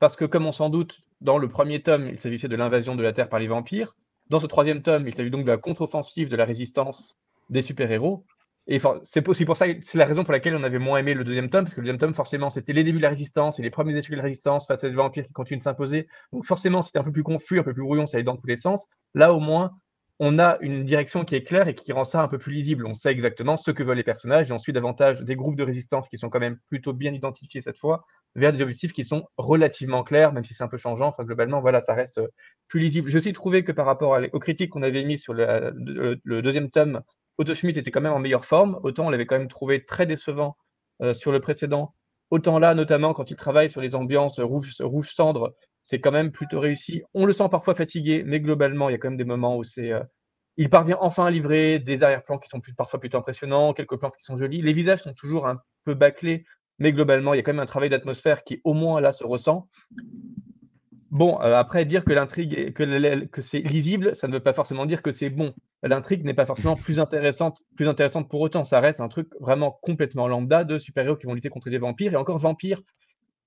Parce 0.00 0.16
que 0.16 0.24
comme 0.24 0.44
on 0.44 0.52
s'en 0.52 0.70
doute, 0.70 1.00
dans 1.20 1.38
le 1.38 1.48
premier 1.48 1.82
tome, 1.82 2.08
il 2.08 2.18
s'agissait 2.18 2.48
de 2.48 2.56
l'invasion 2.56 2.96
de 2.96 3.02
la 3.02 3.12
Terre 3.12 3.28
par 3.28 3.38
les 3.38 3.46
vampires. 3.46 3.96
Dans 4.28 4.40
ce 4.40 4.46
troisième 4.46 4.82
tome, 4.82 5.06
il 5.06 5.14
s'agit 5.14 5.30
donc 5.30 5.44
de 5.44 5.50
la 5.50 5.56
contre-offensive 5.56 6.28
de 6.28 6.36
la 6.36 6.44
résistance 6.44 7.16
des 7.48 7.62
super-héros. 7.62 8.24
Et 8.66 8.80
c'est 9.04 9.22
pour 9.22 9.36
ça, 9.56 9.66
c'est 9.80 9.98
la 9.98 10.04
raison 10.04 10.24
pour 10.24 10.32
laquelle 10.32 10.56
on 10.56 10.64
avait 10.64 10.80
moins 10.80 10.98
aimé 10.98 11.14
le 11.14 11.22
deuxième 11.22 11.48
tome, 11.48 11.62
parce 11.62 11.74
que 11.74 11.80
le 11.80 11.84
deuxième 11.84 12.00
tome, 12.00 12.14
forcément, 12.14 12.50
c'était 12.50 12.72
les 12.72 12.82
débuts 12.82 12.98
de 12.98 13.04
la 13.04 13.10
résistance 13.10 13.60
et 13.60 13.62
les 13.62 13.70
premiers 13.70 13.96
échecs 13.96 14.10
de 14.10 14.16
la 14.16 14.24
résistance 14.24 14.66
face 14.66 14.82
à 14.82 14.88
des 14.88 14.96
vampires 14.96 15.24
qui 15.24 15.32
continuent 15.32 15.58
de 15.58 15.62
s'imposer. 15.62 16.08
Donc 16.32 16.44
forcément, 16.44 16.82
c'était 16.82 16.98
un 16.98 17.04
peu 17.04 17.12
plus 17.12 17.22
confus, 17.22 17.60
un 17.60 17.62
peu 17.62 17.72
plus 17.72 17.84
brouillon, 17.84 18.08
ça 18.08 18.16
allait 18.16 18.24
dans 18.24 18.36
tous 18.36 18.48
les 18.48 18.56
sens. 18.56 18.88
Là, 19.14 19.32
au 19.32 19.38
moins, 19.38 19.70
on 20.18 20.38
a 20.38 20.56
une 20.60 20.84
direction 20.84 21.24
qui 21.24 21.34
est 21.34 21.42
claire 21.42 21.68
et 21.68 21.74
qui 21.74 21.92
rend 21.92 22.04
ça 22.04 22.22
un 22.22 22.28
peu 22.28 22.38
plus 22.38 22.52
lisible. 22.52 22.86
On 22.86 22.94
sait 22.94 23.10
exactement 23.10 23.56
ce 23.56 23.70
que 23.70 23.82
veulent 23.82 23.98
les 23.98 24.02
personnages 24.02 24.50
et 24.50 24.52
ensuite 24.52 24.74
davantage 24.74 25.20
des 25.22 25.36
groupes 25.36 25.56
de 25.56 25.62
résistance 25.62 26.08
qui 26.08 26.16
sont 26.16 26.30
quand 26.30 26.40
même 26.40 26.58
plutôt 26.68 26.94
bien 26.94 27.12
identifiés 27.12 27.60
cette 27.60 27.78
fois 27.78 28.06
vers 28.34 28.52
des 28.52 28.62
objectifs 28.62 28.92
qui 28.92 29.04
sont 29.04 29.26
relativement 29.38 30.04
clairs, 30.04 30.32
même 30.32 30.44
si 30.44 30.54
c'est 30.54 30.62
un 30.62 30.68
peu 30.68 30.76
changeant. 30.76 31.08
Enfin, 31.08 31.24
globalement, 31.24 31.60
voilà, 31.60 31.80
ça 31.80 31.94
reste 31.94 32.20
plus 32.68 32.80
lisible. 32.80 33.10
Je 33.10 33.18
aussi 33.18 33.32
trouvé 33.32 33.64
que 33.64 33.72
par 33.72 33.86
rapport 33.86 34.18
aux 34.32 34.38
critiques 34.38 34.70
qu'on 34.70 34.82
avait 34.82 35.04
mis 35.04 35.18
sur 35.18 35.32
le, 35.32 36.20
deuxième 36.24 36.70
tome, 36.70 37.02
Otto 37.38 37.54
Schmidt 37.54 37.78
était 37.78 37.90
quand 37.90 38.02
même 38.02 38.12
en 38.12 38.18
meilleure 38.18 38.44
forme. 38.44 38.78
Autant 38.82 39.06
on 39.06 39.10
l'avait 39.10 39.26
quand 39.26 39.38
même 39.38 39.48
trouvé 39.48 39.84
très 39.84 40.06
décevant 40.06 40.56
euh, 41.02 41.14
sur 41.14 41.32
le 41.32 41.40
précédent. 41.40 41.94
Autant 42.30 42.58
là, 42.58 42.74
notamment 42.74 43.14
quand 43.14 43.30
il 43.30 43.36
travaille 43.36 43.70
sur 43.70 43.80
les 43.80 43.94
ambiances 43.94 44.40
rouge 44.40 45.10
cendre, 45.10 45.54
c'est 45.86 46.00
quand 46.00 46.10
même 46.10 46.32
plutôt 46.32 46.58
réussi. 46.58 47.04
On 47.14 47.26
le 47.26 47.32
sent 47.32 47.48
parfois 47.48 47.76
fatigué, 47.76 48.24
mais 48.26 48.40
globalement, 48.40 48.88
il 48.88 48.92
y 48.92 48.94
a 48.96 48.98
quand 48.98 49.08
même 49.08 49.16
des 49.16 49.24
moments 49.24 49.56
où 49.56 49.62
c'est. 49.62 49.92
Euh, 49.92 50.02
il 50.56 50.68
parvient 50.68 50.96
enfin 51.00 51.26
à 51.26 51.30
livrer 51.30 51.78
des 51.78 52.02
arrière-plans 52.02 52.38
qui 52.38 52.48
sont 52.48 52.60
parfois 52.76 52.98
plutôt 52.98 53.18
impressionnants, 53.18 53.72
quelques 53.72 53.96
plans 53.96 54.10
qui 54.10 54.24
sont 54.24 54.36
jolis. 54.36 54.62
Les 54.62 54.72
visages 54.72 55.04
sont 55.04 55.14
toujours 55.14 55.46
un 55.46 55.60
peu 55.84 55.94
bâclés, 55.94 56.44
mais 56.80 56.92
globalement, 56.92 57.34
il 57.34 57.36
y 57.36 57.40
a 57.40 57.44
quand 57.44 57.52
même 57.52 57.62
un 57.62 57.66
travail 57.66 57.88
d'atmosphère 57.88 58.42
qui, 58.42 58.60
au 58.64 58.72
moins 58.72 59.00
là, 59.00 59.12
se 59.12 59.22
ressent. 59.22 59.68
Bon, 61.12 61.40
euh, 61.40 61.54
après, 61.54 61.84
dire 61.84 62.04
que 62.04 62.12
l'intrigue, 62.12 62.72
que, 62.72 63.24
que 63.26 63.40
c'est 63.40 63.60
lisible, 63.60 64.16
ça 64.16 64.26
ne 64.26 64.32
veut 64.32 64.42
pas 64.42 64.54
forcément 64.54 64.86
dire 64.86 65.02
que 65.02 65.12
c'est 65.12 65.30
bon. 65.30 65.54
L'intrigue 65.84 66.24
n'est 66.24 66.34
pas 66.34 66.46
forcément 66.46 66.74
plus 66.74 66.98
intéressante, 66.98 67.62
plus 67.76 67.88
intéressante 67.88 68.28
pour 68.28 68.40
autant. 68.40 68.64
Ça 68.64 68.80
reste 68.80 69.00
un 69.00 69.08
truc 69.08 69.28
vraiment 69.38 69.78
complètement 69.82 70.26
lambda 70.26 70.64
de 70.64 70.78
super-héros 70.78 71.16
qui 71.16 71.26
vont 71.26 71.34
lutter 71.34 71.48
contre 71.48 71.70
des 71.70 71.78
vampires. 71.78 72.12
Et 72.12 72.16
encore, 72.16 72.38
vampires, 72.38 72.82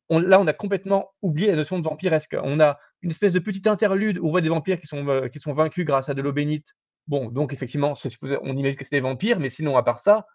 là, 0.09 0.39
on 0.39 0.47
a 0.47 0.53
complètement 0.53 1.11
oublié 1.21 1.49
la 1.49 1.55
notion 1.55 1.77
de 1.77 1.83
vampiresque. 1.83 2.35
On 2.41 2.59
a 2.59 2.79
une 3.01 3.11
espèce 3.11 3.33
de 3.33 3.39
petite 3.39 3.67
interlude 3.67 4.17
où 4.17 4.27
on 4.27 4.31
voit 4.31 4.41
des 4.41 4.49
vampires 4.49 4.79
qui 4.79 4.87
sont, 4.87 5.07
euh, 5.07 5.27
qui 5.27 5.39
sont 5.39 5.53
vaincus 5.53 5.85
grâce 5.85 6.09
à 6.09 6.13
de 6.13 6.21
l'eau 6.21 6.33
bénite. 6.33 6.75
Bon, 7.07 7.29
donc 7.29 7.53
effectivement, 7.53 7.93
on 8.41 8.57
imagine 8.57 8.75
que 8.75 8.85
c'est 8.85 8.95
des 8.95 9.01
vampires, 9.01 9.39
mais 9.39 9.49
sinon, 9.49 9.77
à 9.77 9.83
part 9.83 9.99
ça, 9.99 10.25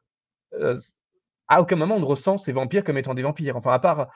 euh, 0.54 0.78
à 1.48 1.60
aucun 1.60 1.76
moment 1.76 1.96
on 1.96 2.00
ne 2.00 2.04
ressent 2.04 2.38
ces 2.38 2.52
vampires 2.52 2.84
comme 2.84 2.98
étant 2.98 3.14
des 3.14 3.22
vampires. 3.22 3.56
Enfin, 3.56 3.72
à 3.72 3.78
part, 3.78 4.08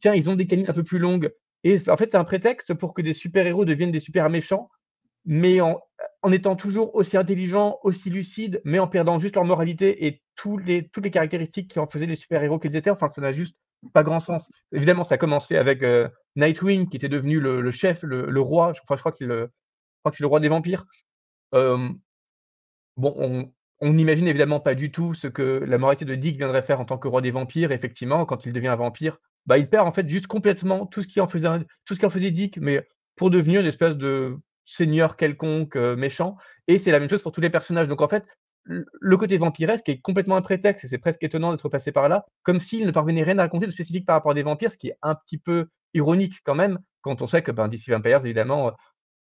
tiens, 0.00 0.14
ils 0.14 0.30
ont 0.30 0.36
des 0.36 0.46
canines 0.46 0.68
un 0.68 0.74
peu 0.74 0.84
plus 0.84 0.98
longues. 0.98 1.32
Et 1.64 1.78
en 1.88 1.96
fait, 1.96 2.10
c'est 2.12 2.16
un 2.16 2.24
prétexte 2.24 2.74
pour 2.74 2.94
que 2.94 3.02
des 3.02 3.14
super-héros 3.14 3.64
deviennent 3.64 3.90
des 3.90 4.00
super 4.00 4.30
méchants, 4.30 4.70
mais 5.24 5.60
en, 5.60 5.80
étant 6.32 6.56
toujours 6.56 6.94
aussi 6.94 7.16
intelligents, 7.16 7.78
aussi 7.82 8.10
lucides, 8.10 8.60
mais 8.64 8.78
en 8.78 8.86
perdant 8.86 9.18
juste 9.18 9.34
leur 9.34 9.44
moralité 9.44 10.06
et 10.06 10.22
les, 10.64 10.88
toutes 10.88 11.04
les 11.04 11.10
caractéristiques 11.10 11.70
qui 11.70 11.78
en 11.78 11.86
faisaient 11.86 12.06
les 12.06 12.16
super-héros 12.16 12.58
qu'ils 12.58 12.76
étaient. 12.76 12.90
Enfin, 12.90 13.08
ça 13.08 13.20
n'a 13.20 13.32
juste 13.32 13.56
pas 13.92 14.02
grand 14.02 14.20
sens. 14.20 14.50
Évidemment, 14.72 15.04
ça 15.04 15.16
a 15.16 15.18
commencé 15.18 15.56
avec 15.56 15.82
euh, 15.82 16.08
Nightwing, 16.36 16.88
qui 16.88 16.96
était 16.96 17.08
devenu 17.08 17.40
le, 17.40 17.70
chef, 17.70 18.02
le, 18.02 18.40
roi, 18.40 18.72
je 18.74 18.80
crois, 18.82 18.96
je 18.96 19.02
crois 19.02 19.12
qu'il 19.12 19.30
est 19.30 20.20
le 20.20 20.26
roi 20.26 20.40
des 20.40 20.48
vampires. 20.48 20.84
bon, 21.52 21.92
on, 23.80 23.92
n'imagine 23.92 24.28
évidemment 24.28 24.60
pas 24.60 24.74
du 24.74 24.90
tout 24.90 25.14
ce 25.14 25.28
que 25.28 25.64
la 25.66 25.78
moralité 25.78 26.04
de 26.04 26.14
Dick 26.14 26.36
viendrait 26.38 26.62
faire 26.62 26.80
en 26.80 26.84
tant 26.84 26.98
que 26.98 27.08
roi 27.08 27.20
des 27.20 27.30
vampires. 27.30 27.72
Effectivement, 27.72 28.24
quand 28.24 28.46
il 28.46 28.52
devient 28.52 28.68
un 28.68 28.76
vampire, 28.76 29.18
bah, 29.46 29.58
il 29.58 29.68
perd 29.68 29.86
en 29.86 29.92
fait 29.92 30.08
juste 30.08 30.26
complètement 30.26 30.86
tout 30.86 31.02
ce 31.02 31.06
qui 31.06 31.20
en 31.20 31.28
faisait, 31.28 31.48
tout 31.84 31.94
ce 31.94 31.98
qui 31.98 32.06
en 32.06 32.10
faisait 32.10 32.30
Dick, 32.30 32.58
mais 32.58 32.86
pour 33.16 33.30
devenir 33.30 33.60
une 33.60 33.66
espèce 33.66 33.96
de 33.96 34.36
seigneur 34.64 35.16
quelconque 35.16 35.76
euh, 35.76 35.96
méchant. 35.96 36.36
Et 36.68 36.78
c'est 36.78 36.90
la 36.90 36.98
même 36.98 37.08
chose 37.08 37.22
pour 37.22 37.32
tous 37.32 37.40
les 37.40 37.50
personnages. 37.50 37.86
Donc 37.86 38.02
en 38.02 38.08
fait, 38.08 38.24
le 38.66 39.16
côté 39.16 39.38
vampiresque 39.38 39.88
est 39.88 40.00
complètement 40.00 40.36
un 40.36 40.42
prétexte, 40.42 40.84
et 40.84 40.88
c'est 40.88 40.98
presque 40.98 41.22
étonnant 41.22 41.52
d'être 41.52 41.68
passé 41.68 41.92
par 41.92 42.08
là, 42.08 42.26
comme 42.42 42.60
s'il 42.60 42.86
ne 42.86 42.90
parvenait 42.90 43.22
rien 43.22 43.38
à 43.38 43.42
raconter 43.42 43.66
de 43.66 43.70
spécifique 43.70 44.06
par 44.06 44.16
rapport 44.16 44.32
à 44.32 44.34
des 44.34 44.42
vampires, 44.42 44.70
ce 44.70 44.76
qui 44.76 44.88
est 44.88 44.98
un 45.02 45.14
petit 45.14 45.38
peu 45.38 45.68
ironique 45.94 46.40
quand 46.44 46.54
même, 46.54 46.78
quand 47.00 47.22
on 47.22 47.26
sait 47.26 47.42
que 47.42 47.52
ben, 47.52 47.68
DC 47.68 47.88
Vampires, 47.88 48.24
évidemment, 48.24 48.72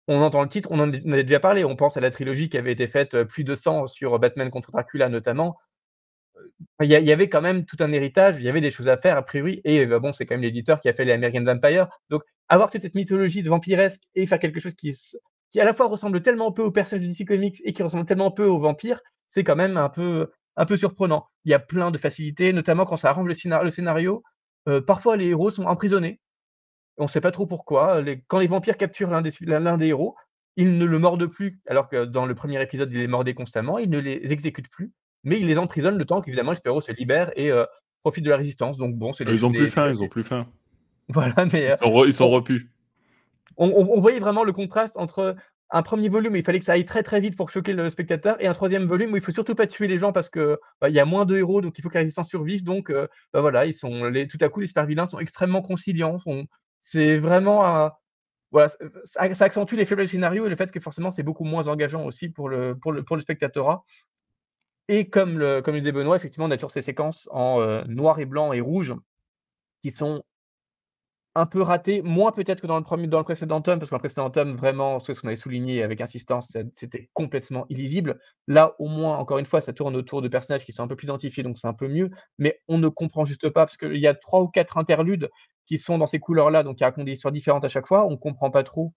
on 0.08 0.20
entend 0.22 0.42
le 0.42 0.48
titre, 0.48 0.68
on 0.72 0.80
en 0.80 0.92
a 0.92 1.22
déjà 1.22 1.40
parlé, 1.40 1.64
on 1.64 1.76
pense 1.76 1.96
à 1.96 2.00
la 2.00 2.10
trilogie 2.10 2.48
qui 2.48 2.58
avait 2.58 2.72
été 2.72 2.86
faite 2.88 3.14
euh, 3.14 3.24
plus 3.24 3.44
de 3.44 3.54
100 3.54 3.86
sur 3.86 4.18
Batman 4.18 4.50
contre 4.50 4.72
Dracula 4.72 5.08
notamment. 5.08 5.56
Il 6.80 6.90
y, 6.90 7.12
avait 7.12 7.28
quand 7.28 7.42
même 7.42 7.66
tout 7.66 7.76
un 7.80 7.92
héritage, 7.92 8.36
il 8.38 8.42
y 8.42 8.48
avait 8.48 8.62
des 8.62 8.70
choses 8.70 8.88
à 8.88 8.96
faire 8.96 9.16
a 9.16 9.22
priori, 9.22 9.60
et 9.64 9.86
euh, 9.86 9.98
bon, 10.00 10.12
c'est 10.12 10.24
quand 10.24 10.34
même 10.34 10.42
l'éditeur 10.42 10.80
qui 10.80 10.88
a 10.88 10.94
fait 10.94 11.04
les 11.04 11.12
American 11.12 11.44
Vampire. 11.44 11.88
Donc, 12.08 12.22
avoir 12.48 12.70
toute 12.70 12.82
cette 12.82 12.94
mythologie 12.94 13.42
de 13.42 13.48
vampiresque 13.48 14.02
et 14.14 14.26
faire 14.26 14.38
quelque 14.38 14.58
chose 14.58 14.74
qui 14.74 14.96
qui 15.50 15.60
à 15.60 15.64
la 15.64 15.74
fois 15.74 15.86
ressemble 15.86 16.22
tellement 16.22 16.52
peu 16.52 16.62
aux 16.62 16.70
personnages 16.70 17.06
de 17.06 17.12
DC 17.12 17.26
Comics 17.26 17.60
et 17.64 17.72
qui 17.72 17.82
ressemble 17.82 18.06
tellement 18.06 18.30
peu 18.30 18.46
aux 18.46 18.58
vampires, 18.58 19.00
c'est 19.28 19.44
quand 19.44 19.56
même 19.56 19.76
un 19.76 19.88
peu, 19.88 20.30
un 20.56 20.66
peu 20.66 20.76
surprenant. 20.76 21.26
Il 21.44 21.50
y 21.50 21.54
a 21.54 21.58
plein 21.58 21.90
de 21.90 21.98
facilités, 21.98 22.52
notamment 22.52 22.84
quand 22.84 22.96
ça 22.96 23.10
arrange 23.10 23.28
le, 23.28 23.70
scénario. 23.70 24.22
Euh, 24.68 24.80
parfois, 24.80 25.16
les 25.16 25.26
héros 25.26 25.50
sont 25.50 25.64
emprisonnés. 25.64 26.20
On 26.98 27.04
ne 27.04 27.08
sait 27.08 27.20
pas 27.20 27.30
trop 27.30 27.46
pourquoi. 27.46 28.02
quand 28.28 28.40
les 28.40 28.46
vampires 28.46 28.76
capturent 28.76 29.10
l'un 29.10 29.22
des, 29.22 29.30
des 29.30 29.86
héros, 29.86 30.16
ils 30.56 30.76
ne 30.76 30.84
le 30.84 30.98
mordent 30.98 31.26
plus, 31.26 31.60
alors 31.66 31.88
que 31.88 32.04
dans 32.04 32.26
le 32.26 32.34
premier 32.34 32.60
épisode, 32.60 32.92
ils 32.92 32.98
les 32.98 33.06
mordaient 33.06 33.34
constamment. 33.34 33.78
Ils 33.78 33.88
ne 33.88 33.98
les 33.98 34.32
exécutent 34.32 34.68
plus, 34.68 34.92
mais 35.24 35.40
ils 35.40 35.46
les 35.46 35.58
emprisonnent 35.58 35.98
le 35.98 36.04
temps 36.04 36.20
qu'évidemment, 36.20 36.52
les 36.52 36.58
héros 36.64 36.80
se 36.80 36.92
libèrent 36.92 37.32
et 37.36 37.50
euh, 37.50 37.64
profitent 38.02 38.24
de 38.24 38.30
la 38.30 38.36
résistance. 38.36 38.76
Donc 38.76 38.96
bon, 38.96 39.12
c'est 39.12 39.24
Ils 39.24 39.46
ont 39.46 39.52
plus 39.52 39.70
faim, 39.70 39.90
ils 39.90 40.02
ont 40.02 40.08
plus 40.08 40.24
faim. 40.24 40.46
Voilà, 41.12 41.44
mais. 41.52 41.74
Ils 42.06 42.12
sont, 42.12 42.30
repus. 42.30 42.70
On, 43.56 44.00
voyait 44.00 44.20
vraiment 44.20 44.44
le 44.44 44.52
contraste 44.52 44.96
entre 44.96 45.36
un 45.70 45.82
premier 45.82 46.08
volume 46.08 46.32
où 46.32 46.36
il 46.36 46.44
fallait 46.44 46.58
que 46.58 46.64
ça 46.64 46.72
aille 46.72 46.84
très 46.84 47.02
très 47.02 47.20
vite 47.20 47.36
pour 47.36 47.50
choquer 47.50 47.72
le 47.72 47.90
spectateur 47.90 48.40
et 48.40 48.46
un 48.46 48.54
troisième 48.54 48.86
volume 48.86 49.12
où 49.12 49.16
il 49.16 49.22
faut 49.22 49.32
surtout 49.32 49.54
pas 49.54 49.66
tuer 49.66 49.86
les 49.86 49.98
gens 49.98 50.12
parce 50.12 50.30
que 50.30 50.58
bah, 50.80 50.88
y 50.88 50.98
a 50.98 51.04
moins 51.04 51.26
de 51.26 51.36
héros 51.36 51.60
donc 51.60 51.78
il 51.78 51.82
faut 51.82 51.88
que 51.88 51.98
la 51.98 52.24
survive. 52.24 52.64
Donc 52.64 52.90
euh, 52.90 53.06
bah, 53.32 53.40
voilà 53.40 53.66
ils 53.66 53.74
sont 53.74 54.10
tout 54.30 54.38
à 54.40 54.48
coup 54.48 54.60
les 54.60 54.66
super 54.66 54.86
vilains 54.86 55.06
sont 55.06 55.18
extrêmement 55.18 55.62
conciliants 55.62 56.18
c'est 56.80 57.18
vraiment 57.18 57.66
un, 57.66 57.92
voilà 58.50 58.70
ça, 59.04 59.44
accentue 59.44 59.74
les 59.74 59.84
faiblesses 59.84 60.10
du 60.10 60.16
scénario 60.16 60.46
et 60.46 60.48
le 60.48 60.56
fait 60.56 60.70
que 60.70 60.80
forcément 60.80 61.10
c'est 61.10 61.22
beaucoup 61.22 61.44
moins 61.44 61.68
engageant 61.68 62.04
aussi 62.04 62.28
pour 62.28 62.48
le 62.48 62.76
pour 62.76 62.92
le 62.92 63.04
pour 63.04 63.16
le 63.16 63.22
spectateur. 63.22 63.84
Et 64.88 65.08
comme 65.08 65.38
le 65.38 65.62
comme 65.62 65.76
disait 65.76 65.92
Benoît 65.92 66.16
effectivement 66.16 66.46
on 66.46 66.50
a 66.50 66.56
toujours 66.56 66.72
ces 66.72 66.82
séquences 66.82 67.28
en 67.30 67.60
euh, 67.60 67.84
noir 67.86 68.18
et 68.18 68.26
blanc 68.26 68.52
et 68.52 68.60
rouge 68.60 68.94
qui 69.82 69.92
sont 69.92 70.22
un 71.34 71.46
peu 71.46 71.62
raté, 71.62 72.02
moins 72.02 72.32
peut-être 72.32 72.60
que 72.60 72.66
dans 72.66 72.76
le, 72.76 72.82
premier, 72.82 73.06
dans 73.06 73.18
le 73.18 73.24
précédent 73.24 73.60
tome, 73.60 73.78
parce 73.78 73.88
que 73.88 73.94
dans 73.94 73.98
le 73.98 74.02
précédent 74.02 74.30
tome, 74.30 74.56
vraiment, 74.56 74.98
ce 75.00 75.12
qu'on 75.12 75.28
avait 75.28 75.36
souligné 75.36 75.82
avec 75.82 76.00
insistance, 76.00 76.56
c'était 76.72 77.08
complètement 77.14 77.66
illisible. 77.68 78.20
Là, 78.48 78.74
au 78.78 78.88
moins, 78.88 79.16
encore 79.16 79.38
une 79.38 79.46
fois, 79.46 79.60
ça 79.60 79.72
tourne 79.72 79.96
autour 79.96 80.22
de 80.22 80.28
personnages 80.28 80.64
qui 80.64 80.72
sont 80.72 80.82
un 80.82 80.88
peu 80.88 80.96
plus 80.96 81.06
identifiés, 81.06 81.42
donc 81.42 81.58
c'est 81.58 81.68
un 81.68 81.74
peu 81.74 81.88
mieux, 81.88 82.10
mais 82.38 82.60
on 82.68 82.78
ne 82.78 82.88
comprend 82.88 83.24
juste 83.24 83.48
pas, 83.50 83.66
parce 83.66 83.76
qu'il 83.76 83.96
y 83.96 84.06
a 84.08 84.14
trois 84.14 84.40
ou 84.42 84.48
quatre 84.48 84.76
interludes 84.78 85.30
qui 85.66 85.78
sont 85.78 85.98
dans 85.98 86.08
ces 86.08 86.18
couleurs-là, 86.18 86.64
donc 86.64 86.78
qui 86.78 86.84
racontent 86.84 87.04
des 87.04 87.12
histoires 87.12 87.32
différentes 87.32 87.64
à 87.64 87.68
chaque 87.68 87.86
fois, 87.86 88.06
on 88.06 88.12
ne 88.12 88.16
comprend 88.16 88.50
pas 88.50 88.64
trop 88.64 88.92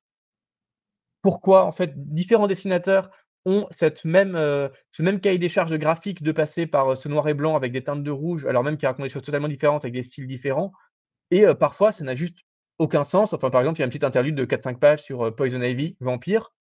pourquoi, 1.23 1.65
en 1.65 1.71
fait, 1.71 1.93
différents 1.95 2.47
dessinateurs 2.47 3.09
ont 3.45 3.67
euh, 3.81 4.69
ce 4.91 5.01
même 5.01 5.19
cahier 5.19 5.37
des 5.37 5.49
charges 5.49 5.77
graphiques 5.77 6.21
de 6.21 6.31
passer 6.31 6.67
par 6.67 6.91
euh, 6.91 6.95
ce 6.95 7.09
noir 7.09 7.27
et 7.27 7.33
blanc 7.33 7.55
avec 7.55 7.71
des 7.71 7.83
teintes 7.83 8.03
de 8.03 8.11
rouge, 8.11 8.45
alors 8.45 8.63
même 8.63 8.77
qui 8.77 8.85
racontent 8.85 9.03
des 9.03 9.09
choses 9.09 9.23
totalement 9.23 9.47
différentes 9.47 9.83
avec 9.83 9.93
des 9.93 10.03
styles 10.03 10.27
différents. 10.27 10.71
Et 11.33 11.45
parfois, 11.55 11.91
ça 11.91 12.03
n'a 12.03 12.13
juste 12.13 12.37
aucun 12.77 13.03
sens. 13.03 13.33
Enfin, 13.33 13.49
par 13.49 13.61
exemple, 13.61 13.79
il 13.79 13.81
y 13.81 13.83
a 13.83 13.87
un 13.87 13.89
petit 13.89 14.05
interlude 14.05 14.35
de 14.35 14.45
4-5 14.45 14.77
pages 14.77 15.01
sur 15.01 15.35
Poison 15.35 15.63
Ivy, 15.63 15.97
vampire, 15.99 16.53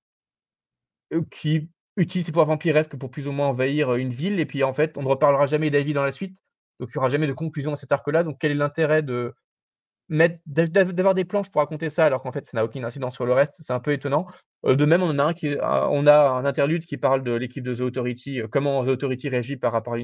qui 1.30 1.68
utilise 1.98 2.24
ses 2.24 2.32
pouvoirs 2.32 2.46
vampiresques 2.46 2.96
pour 2.96 3.10
plus 3.10 3.28
ou 3.28 3.32
moins 3.32 3.48
envahir 3.48 3.94
une 3.96 4.14
ville. 4.14 4.40
Et 4.40 4.46
puis, 4.46 4.64
en 4.64 4.72
fait, 4.72 4.96
on 4.96 5.02
ne 5.02 5.08
reparlera 5.08 5.44
jamais 5.44 5.70
d'Ivy 5.70 5.92
dans 5.92 6.06
la 6.06 6.12
suite. 6.12 6.38
Donc, 6.80 6.88
il 6.88 6.96
n'y 6.96 7.00
aura 7.00 7.10
jamais 7.10 7.26
de 7.26 7.34
conclusion 7.34 7.74
à 7.74 7.76
cet 7.76 7.92
arc-là. 7.92 8.24
Donc, 8.24 8.38
quel 8.40 8.50
est 8.50 8.54
l'intérêt 8.54 9.02
de 9.02 9.34
d'avoir 10.08 11.14
des 11.14 11.24
planches 11.24 11.50
pour 11.50 11.60
raconter 11.60 11.88
ça 11.88 12.04
alors 12.04 12.22
qu'en 12.22 12.32
fait 12.32 12.44
ça 12.44 12.50
n'a 12.54 12.64
aucune 12.64 12.84
incidence 12.84 13.14
sur 13.14 13.24
le 13.24 13.32
reste, 13.32 13.54
c'est 13.60 13.72
un 13.72 13.80
peu 13.80 13.92
étonnant. 13.92 14.26
de 14.64 14.84
même, 14.84 15.02
on 15.02 15.18
a 15.18 15.24
un 15.24 15.34
on 15.90 16.06
a 16.06 16.28
un 16.28 16.44
interlude 16.44 16.84
qui 16.84 16.98
parle 16.98 17.22
de 17.22 17.32
l'équipe 17.32 17.64
de 17.64 17.74
The 17.74 17.80
Authority, 17.80 18.42
comment 18.50 18.84
The 18.84 18.88
Authority 18.88 19.30
réagit 19.30 19.56
par 19.56 19.72
rapport 19.72 19.96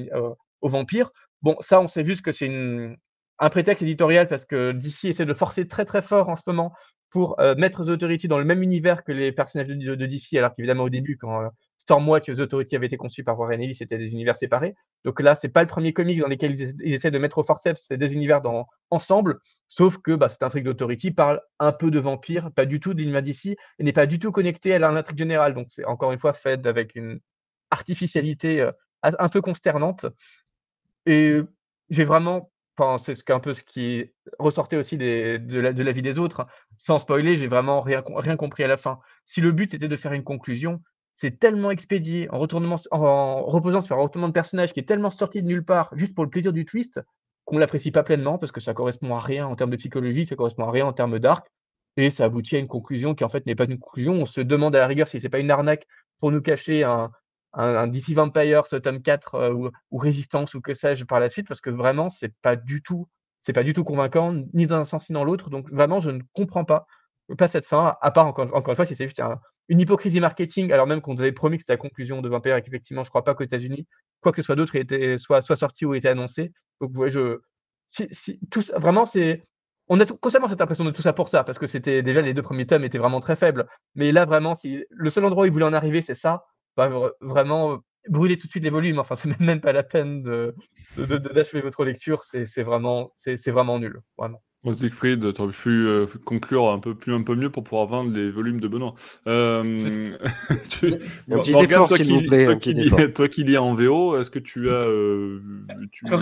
aux 0.61 0.69
vampires. 0.69 1.11
Bon, 1.41 1.55
ça, 1.59 1.79
on 1.79 1.87
sait 1.87 2.05
juste 2.05 2.21
que 2.21 2.31
c'est 2.31 2.47
une, 2.47 2.97
un 3.39 3.49
prétexte 3.49 3.81
éditorial 3.81 4.27
parce 4.27 4.45
que 4.45 4.71
DC 4.71 5.05
essaie 5.05 5.25
de 5.25 5.33
forcer 5.33 5.67
très 5.67 5.85
très 5.85 6.01
fort 6.01 6.29
en 6.29 6.35
ce 6.35 6.43
moment 6.47 6.73
pour 7.09 7.39
euh, 7.39 7.55
mettre 7.55 7.85
The 7.85 7.89
Authority 7.89 8.27
dans 8.27 8.37
le 8.37 8.45
même 8.45 8.61
univers 8.61 9.03
que 9.03 9.11
les 9.11 9.31
personnages 9.31 9.67
de, 9.67 9.95
DC, 9.95 10.33
alors 10.37 10.53
qu'évidemment 10.53 10.83
au 10.83 10.89
début, 10.89 11.17
quand 11.17 11.41
euh, 11.41 11.47
Stormwatch 11.79 12.29
et 12.29 12.35
The 12.35 12.39
Authority 12.41 12.75
avaient 12.75 12.85
été 12.85 12.97
conçus 12.97 13.23
par 13.23 13.39
Warren 13.39 13.61
Ellis, 13.61 13.75
c'était 13.75 13.97
des 13.97 14.11
univers 14.11 14.35
séparés. 14.35 14.75
Donc 15.05 15.19
là, 15.19 15.35
c'est 15.35 15.49
pas 15.49 15.61
le 15.61 15.67
premier 15.67 15.91
comic 15.91 16.19
dans 16.19 16.27
lequel 16.27 16.59
ils, 16.59 16.93
essaient 16.93 17.09
de 17.09 17.17
mettre 17.17 17.39
au 17.39 17.43
forceps 17.43 17.81
ces 17.87 17.97
deux 17.97 18.11
univers 18.13 18.41
ensemble, 18.91 19.39
sauf 19.67 19.97
que 19.97 20.11
bah, 20.11 20.29
cette 20.29 20.43
intrigue 20.43 20.65
d'Authority 20.65 21.11
parle 21.11 21.41
un 21.57 21.71
peu 21.71 21.89
de 21.89 21.99
vampires, 21.99 22.51
pas 22.51 22.65
du 22.65 22.79
tout 22.79 22.93
de 22.93 22.99
l'univers 22.99 23.23
DC, 23.23 23.45
et 23.45 23.57
n'est 23.79 23.93
pas 23.93 24.05
du 24.05 24.19
tout 24.19 24.31
connecté 24.31 24.75
à 24.75 24.79
l'intrigue 24.79 25.17
générale. 25.17 25.55
Donc 25.55 25.67
c'est 25.69 25.85
encore 25.85 26.11
une 26.11 26.19
fois 26.19 26.33
fait 26.33 26.67
avec 26.67 26.95
une 26.95 27.19
artificialité 27.71 28.61
euh, 28.61 28.71
un 29.01 29.29
peu 29.29 29.41
consternante. 29.41 30.05
Et 31.05 31.39
j'ai 31.89 32.03
vraiment 32.03 32.51
c'est 33.03 33.29
un 33.29 33.39
peu 33.39 33.53
ce 33.53 33.63
qui 33.63 34.11
ressortait 34.37 34.77
aussi 34.77 34.97
de, 34.97 35.59
la, 35.59 35.91
vie 35.91 36.01
des 36.01 36.19
autres. 36.19 36.47
Sans 36.77 36.99
spoiler, 36.99 37.37
j'ai 37.37 37.47
vraiment 37.47 37.81
rien, 37.81 38.01
compris 38.37 38.63
à 38.63 38.67
la 38.67 38.77
fin. 38.77 38.99
Si 39.25 39.41
le 39.41 39.51
but 39.51 39.73
était 39.73 39.87
de 39.87 39.97
faire 39.97 40.13
une 40.13 40.23
conclusion, 40.23 40.81
c'est 41.13 41.39
tellement 41.39 41.71
expédié, 41.71 42.29
en, 42.31 42.39
retournement, 42.39 42.77
en 42.91 43.43
reposant 43.43 43.81
sur 43.81 43.97
un 43.97 44.01
retournement 44.01 44.29
de 44.29 44.33
personnage 44.33 44.73
qui 44.73 44.79
est 44.79 44.87
tellement 44.87 45.09
sorti 45.09 45.41
de 45.41 45.47
nulle 45.47 45.65
part, 45.65 45.89
juste 45.93 46.15
pour 46.15 46.23
le 46.23 46.29
plaisir 46.29 46.53
du 46.53 46.65
twist, 46.65 47.01
qu'on 47.45 47.55
ne 47.55 47.59
l'apprécie 47.59 47.91
pas 47.91 48.03
pleinement 48.03 48.37
parce 48.37 48.51
que 48.51 48.61
ça 48.61 48.73
correspond 48.73 49.15
à 49.15 49.19
rien 49.19 49.47
en 49.47 49.55
termes 49.55 49.71
de 49.71 49.77
psychologie, 49.77 50.25
ça 50.25 50.35
correspond 50.35 50.63
à 50.63 50.71
rien 50.71 50.85
en 50.85 50.93
termes 50.93 51.19
d'arc, 51.19 51.47
et 51.97 52.11
ça 52.11 52.25
aboutit 52.25 52.55
à 52.55 52.59
une 52.59 52.67
conclusion 52.67 53.15
qui 53.15 53.23
en 53.23 53.29
fait 53.29 53.45
n'est 53.45 53.55
pas 53.55 53.65
une 53.65 53.79
conclusion. 53.79 54.13
On 54.13 54.25
se 54.25 54.39
demande 54.39 54.75
à 54.75 54.79
la 54.79 54.87
rigueur 54.87 55.07
si 55.07 55.19
c'est 55.19 55.29
pas 55.29 55.39
une 55.39 55.51
arnaque 55.51 55.85
pour 56.19 56.31
nous 56.31 56.41
cacher 56.41 56.83
un, 56.83 57.11
un, 57.53 57.87
DC 57.87 58.13
Vampire, 58.13 58.67
ce 58.67 58.75
tome 58.75 59.01
4 59.01 59.35
euh, 59.35 59.69
ou, 59.91 59.97
Résistance 59.97 60.53
ou 60.53 60.61
que 60.61 60.73
sais-je 60.73 61.05
par 61.05 61.19
la 61.19 61.29
suite, 61.29 61.47
parce 61.47 61.61
que 61.61 61.69
vraiment, 61.69 62.09
c'est 62.09 62.33
pas 62.41 62.55
du 62.55 62.81
tout, 62.81 63.07
c'est 63.41 63.53
pas 63.53 63.63
du 63.63 63.73
tout 63.73 63.83
convaincant, 63.83 64.33
ni 64.53 64.67
dans 64.67 64.77
un 64.77 64.85
sens 64.85 65.09
ni 65.09 65.13
dans 65.13 65.23
l'autre. 65.23 65.49
Donc 65.49 65.69
vraiment, 65.71 65.99
je 65.99 66.11
ne 66.11 66.21
comprends 66.33 66.65
pas, 66.65 66.85
pas 67.37 67.47
cette 67.47 67.65
fin, 67.65 67.97
à 68.01 68.11
part 68.11 68.27
encore, 68.27 68.53
encore 68.55 68.71
une 68.71 68.75
fois, 68.75 68.85
si 68.85 68.95
c'est 68.95 69.07
juste 69.07 69.21
une 69.69 69.79
hypocrisie 69.79 70.19
marketing, 70.19 70.71
alors 70.71 70.87
même 70.87 71.01
qu'on 71.01 71.13
nous 71.13 71.21
avait 71.21 71.31
promis 71.31 71.57
que 71.57 71.63
c'était 71.63 71.73
la 71.73 71.77
conclusion 71.77 72.21
de 72.21 72.29
Vampire 72.29 72.55
et 72.55 72.61
qu'effectivement, 72.61 73.03
je 73.03 73.09
crois 73.09 73.23
pas 73.23 73.35
qu'aux 73.35 73.43
États-Unis, 73.43 73.87
quoi 74.21 74.31
que 74.31 74.41
ce 74.41 74.45
soit 74.45 74.55
d'autre 74.55 74.75
était 74.75 75.17
soit, 75.17 75.41
soit 75.41 75.55
sorti 75.55 75.85
ou 75.85 75.93
était 75.93 76.09
annoncé. 76.09 76.51
Donc, 76.81 76.91
vous 76.91 76.97
voyez, 76.97 77.11
je, 77.11 77.37
si, 77.87 78.07
si, 78.11 78.39
tout, 78.49 78.63
vraiment, 78.75 79.05
c'est, 79.05 79.45
on 79.87 79.99
a 79.99 80.05
constamment 80.05 80.47
cette 80.49 80.61
impression 80.61 80.85
de 80.85 80.91
tout 80.91 81.01
ça 81.01 81.13
pour 81.13 81.29
ça, 81.29 81.43
parce 81.43 81.59
que 81.59 81.67
c'était 81.67 82.01
déjà 82.03 82.21
les 82.21 82.33
deux 82.33 82.41
premiers 82.41 82.65
tomes 82.65 82.83
étaient 82.83 82.97
vraiment 82.97 83.19
très 83.19 83.35
faibles. 83.35 83.67
Mais 83.95 84.11
là, 84.11 84.25
vraiment, 84.25 84.55
si 84.55 84.83
le 84.89 85.09
seul 85.09 85.25
endroit 85.25 85.43
où 85.43 85.45
il 85.45 85.51
voulait 85.51 85.65
en 85.65 85.73
arriver, 85.73 86.01
c'est 86.01 86.15
ça, 86.15 86.45
vraiment 86.87 87.81
brûler 88.07 88.37
tout 88.37 88.47
de 88.47 88.51
suite 88.51 88.63
les 88.63 88.69
volumes. 88.69 88.99
Enfin, 88.99 89.15
c'est 89.15 89.39
même 89.39 89.61
pas 89.61 89.73
la 89.73 89.83
peine 89.83 90.23
d'achever 90.23 91.59
de, 91.59 91.63
votre 91.63 91.83
lecture. 91.83 92.23
C'est 92.23 92.63
vraiment, 92.63 93.11
vraiment 93.47 93.79
nul. 93.79 94.01
Vraiment. 94.17 94.41
Siegfried, 94.73 95.33
tu 95.33 95.41
aurais 95.41 95.53
pu 95.53 95.69
euh, 95.69 96.05
conclure 96.25 96.69
un 96.69 96.79
peu, 96.79 96.93
plus, 96.93 97.13
un 97.13 97.23
peu 97.23 97.33
mieux 97.33 97.49
pour 97.49 97.63
pouvoir 97.63 97.85
vendre 97.85 98.11
les 98.11 98.29
volumes 98.29 98.59
de 98.59 98.67
Benoît. 98.67 98.93
Euh, 99.25 99.63
tu... 100.69 100.93
Un 101.31 101.39
petit 101.39 101.53
effort, 101.53 101.89
s'il 101.89 102.11
vous 102.11 102.23
plaît. 102.23 102.45
Toi, 103.15 103.29
qui, 103.29 103.43
lis 103.45 103.57
en 103.57 103.73
VO, 103.73 104.17
est-ce 104.17 104.29
que 104.29 104.37
tu 104.37 104.69
as. 104.69 104.73
Euh, 104.73 105.39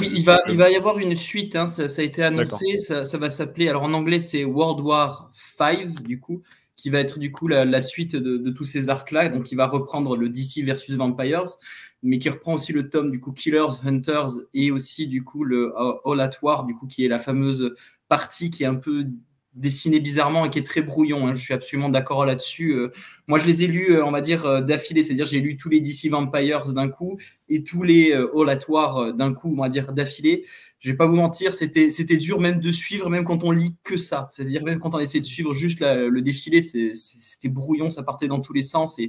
il, 0.01 0.23
va, 0.23 0.43
il 0.49 0.55
va 0.55 0.69
y 0.69 0.75
avoir 0.75 0.99
une 0.99 1.15
suite, 1.15 1.55
hein, 1.55 1.65
ça, 1.65 1.87
ça, 1.87 2.03
a 2.03 2.05
été 2.05 2.21
annoncé, 2.21 2.77
ça, 2.77 3.03
ça, 3.03 3.17
va 3.17 3.31
s'appeler. 3.31 3.69
Alors 3.69 3.83
en 3.83 3.93
anglais, 3.93 4.19
c'est 4.19 4.45
World 4.45 4.81
War 4.81 5.31
5, 5.57 6.03
du 6.03 6.19
coup 6.19 6.43
qui 6.77 6.91
va 6.91 6.99
être 6.99 7.19
du 7.19 7.31
coup 7.31 7.47
la, 7.47 7.81
suite 7.81 8.15
de, 8.15 8.49
tous 8.51 8.63
ces 8.63 8.89
arcs-là, 8.89 9.29
donc 9.29 9.45
qui 9.45 9.55
va 9.55 9.67
reprendre 9.67 10.15
le 10.15 10.29
DC 10.29 10.63
versus 10.63 10.95
Vampires, 10.95 11.57
mais 12.03 12.19
qui 12.19 12.29
reprend 12.29 12.53
aussi 12.53 12.71
le 12.71 12.89
tome 12.89 13.11
du 13.11 13.19
coup 13.19 13.33
Killers, 13.33 13.83
Hunters 13.83 14.31
et 14.53 14.71
aussi 14.71 15.07
du 15.07 15.23
coup 15.23 15.43
le 15.43 15.73
All 16.05 16.21
at 16.21 16.31
War, 16.41 16.65
du 16.65 16.75
coup 16.75 16.87
qui 16.87 17.03
est 17.03 17.09
la 17.09 17.19
fameuse 17.19 17.75
partie 18.07 18.51
qui 18.51 18.63
est 18.63 18.67
un 18.67 18.75
peu 18.75 19.07
dessiné 19.57 19.99
bizarrement 19.99 20.45
et 20.45 20.49
qui 20.49 20.59
est 20.59 20.65
très 20.65 20.81
brouillon. 20.81 21.27
Hein. 21.27 21.35
Je 21.35 21.41
suis 21.41 21.53
absolument 21.53 21.89
d'accord 21.89 22.25
là-dessus. 22.25 22.73
Euh. 22.73 22.91
moi, 23.27 23.39
je 23.39 23.45
les 23.45 23.63
ai 23.63 23.67
lus, 23.67 23.91
euh, 23.91 24.05
on 24.05 24.11
va 24.11 24.21
dire, 24.21 24.45
euh, 24.45 24.61
d'affilée. 24.61 25.03
C'est-à-dire, 25.03 25.25
j'ai 25.25 25.41
lu 25.41 25.57
tous 25.57 25.69
les 25.69 25.81
DC 25.81 26.09
Vampires 26.09 26.71
d'un 26.73 26.89
coup 26.89 27.17
et 27.49 27.63
tous 27.63 27.83
les 27.83 28.13
All 28.13 28.49
At 28.49 28.59
War 28.69 29.13
d'un 29.13 29.33
coup, 29.33 29.53
on 29.57 29.61
va 29.61 29.69
dire, 29.69 29.91
d'affilée. 29.93 30.45
Je 30.79 30.91
vais 30.91 30.97
pas 30.97 31.07
vous 31.07 31.15
mentir, 31.15 31.53
c'était, 31.53 31.89
c'était 31.89 32.17
dur 32.17 32.39
même 32.39 32.59
de 32.59 32.71
suivre, 32.71 33.09
même 33.09 33.23
quand 33.23 33.43
on 33.43 33.51
lit 33.51 33.75
que 33.83 33.97
ça. 33.97 34.29
C'est-à-dire, 34.31 34.63
même 34.63 34.79
quand 34.79 34.93
on 34.93 34.99
essaie 34.99 35.19
de 35.19 35.25
suivre 35.25 35.53
juste 35.53 35.79
le 35.79 36.21
défilé, 36.21 36.61
c'était 36.61 37.49
brouillon, 37.49 37.89
ça 37.89 38.03
partait 38.03 38.27
dans 38.27 38.41
tous 38.41 38.53
les 38.53 38.61
sens 38.61 38.99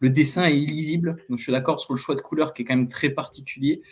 le 0.00 0.10
dessin 0.10 0.44
est 0.44 0.56
illisible. 0.56 1.16
Donc, 1.28 1.38
je 1.38 1.44
suis 1.44 1.52
d'accord 1.52 1.80
sur 1.80 1.92
le 1.92 1.98
choix 1.98 2.14
de 2.14 2.20
couleur 2.20 2.54
qui 2.54 2.62
est 2.62 2.64
quand 2.64 2.76
même 2.76 2.88
très 2.88 3.10
particulier. 3.10 3.82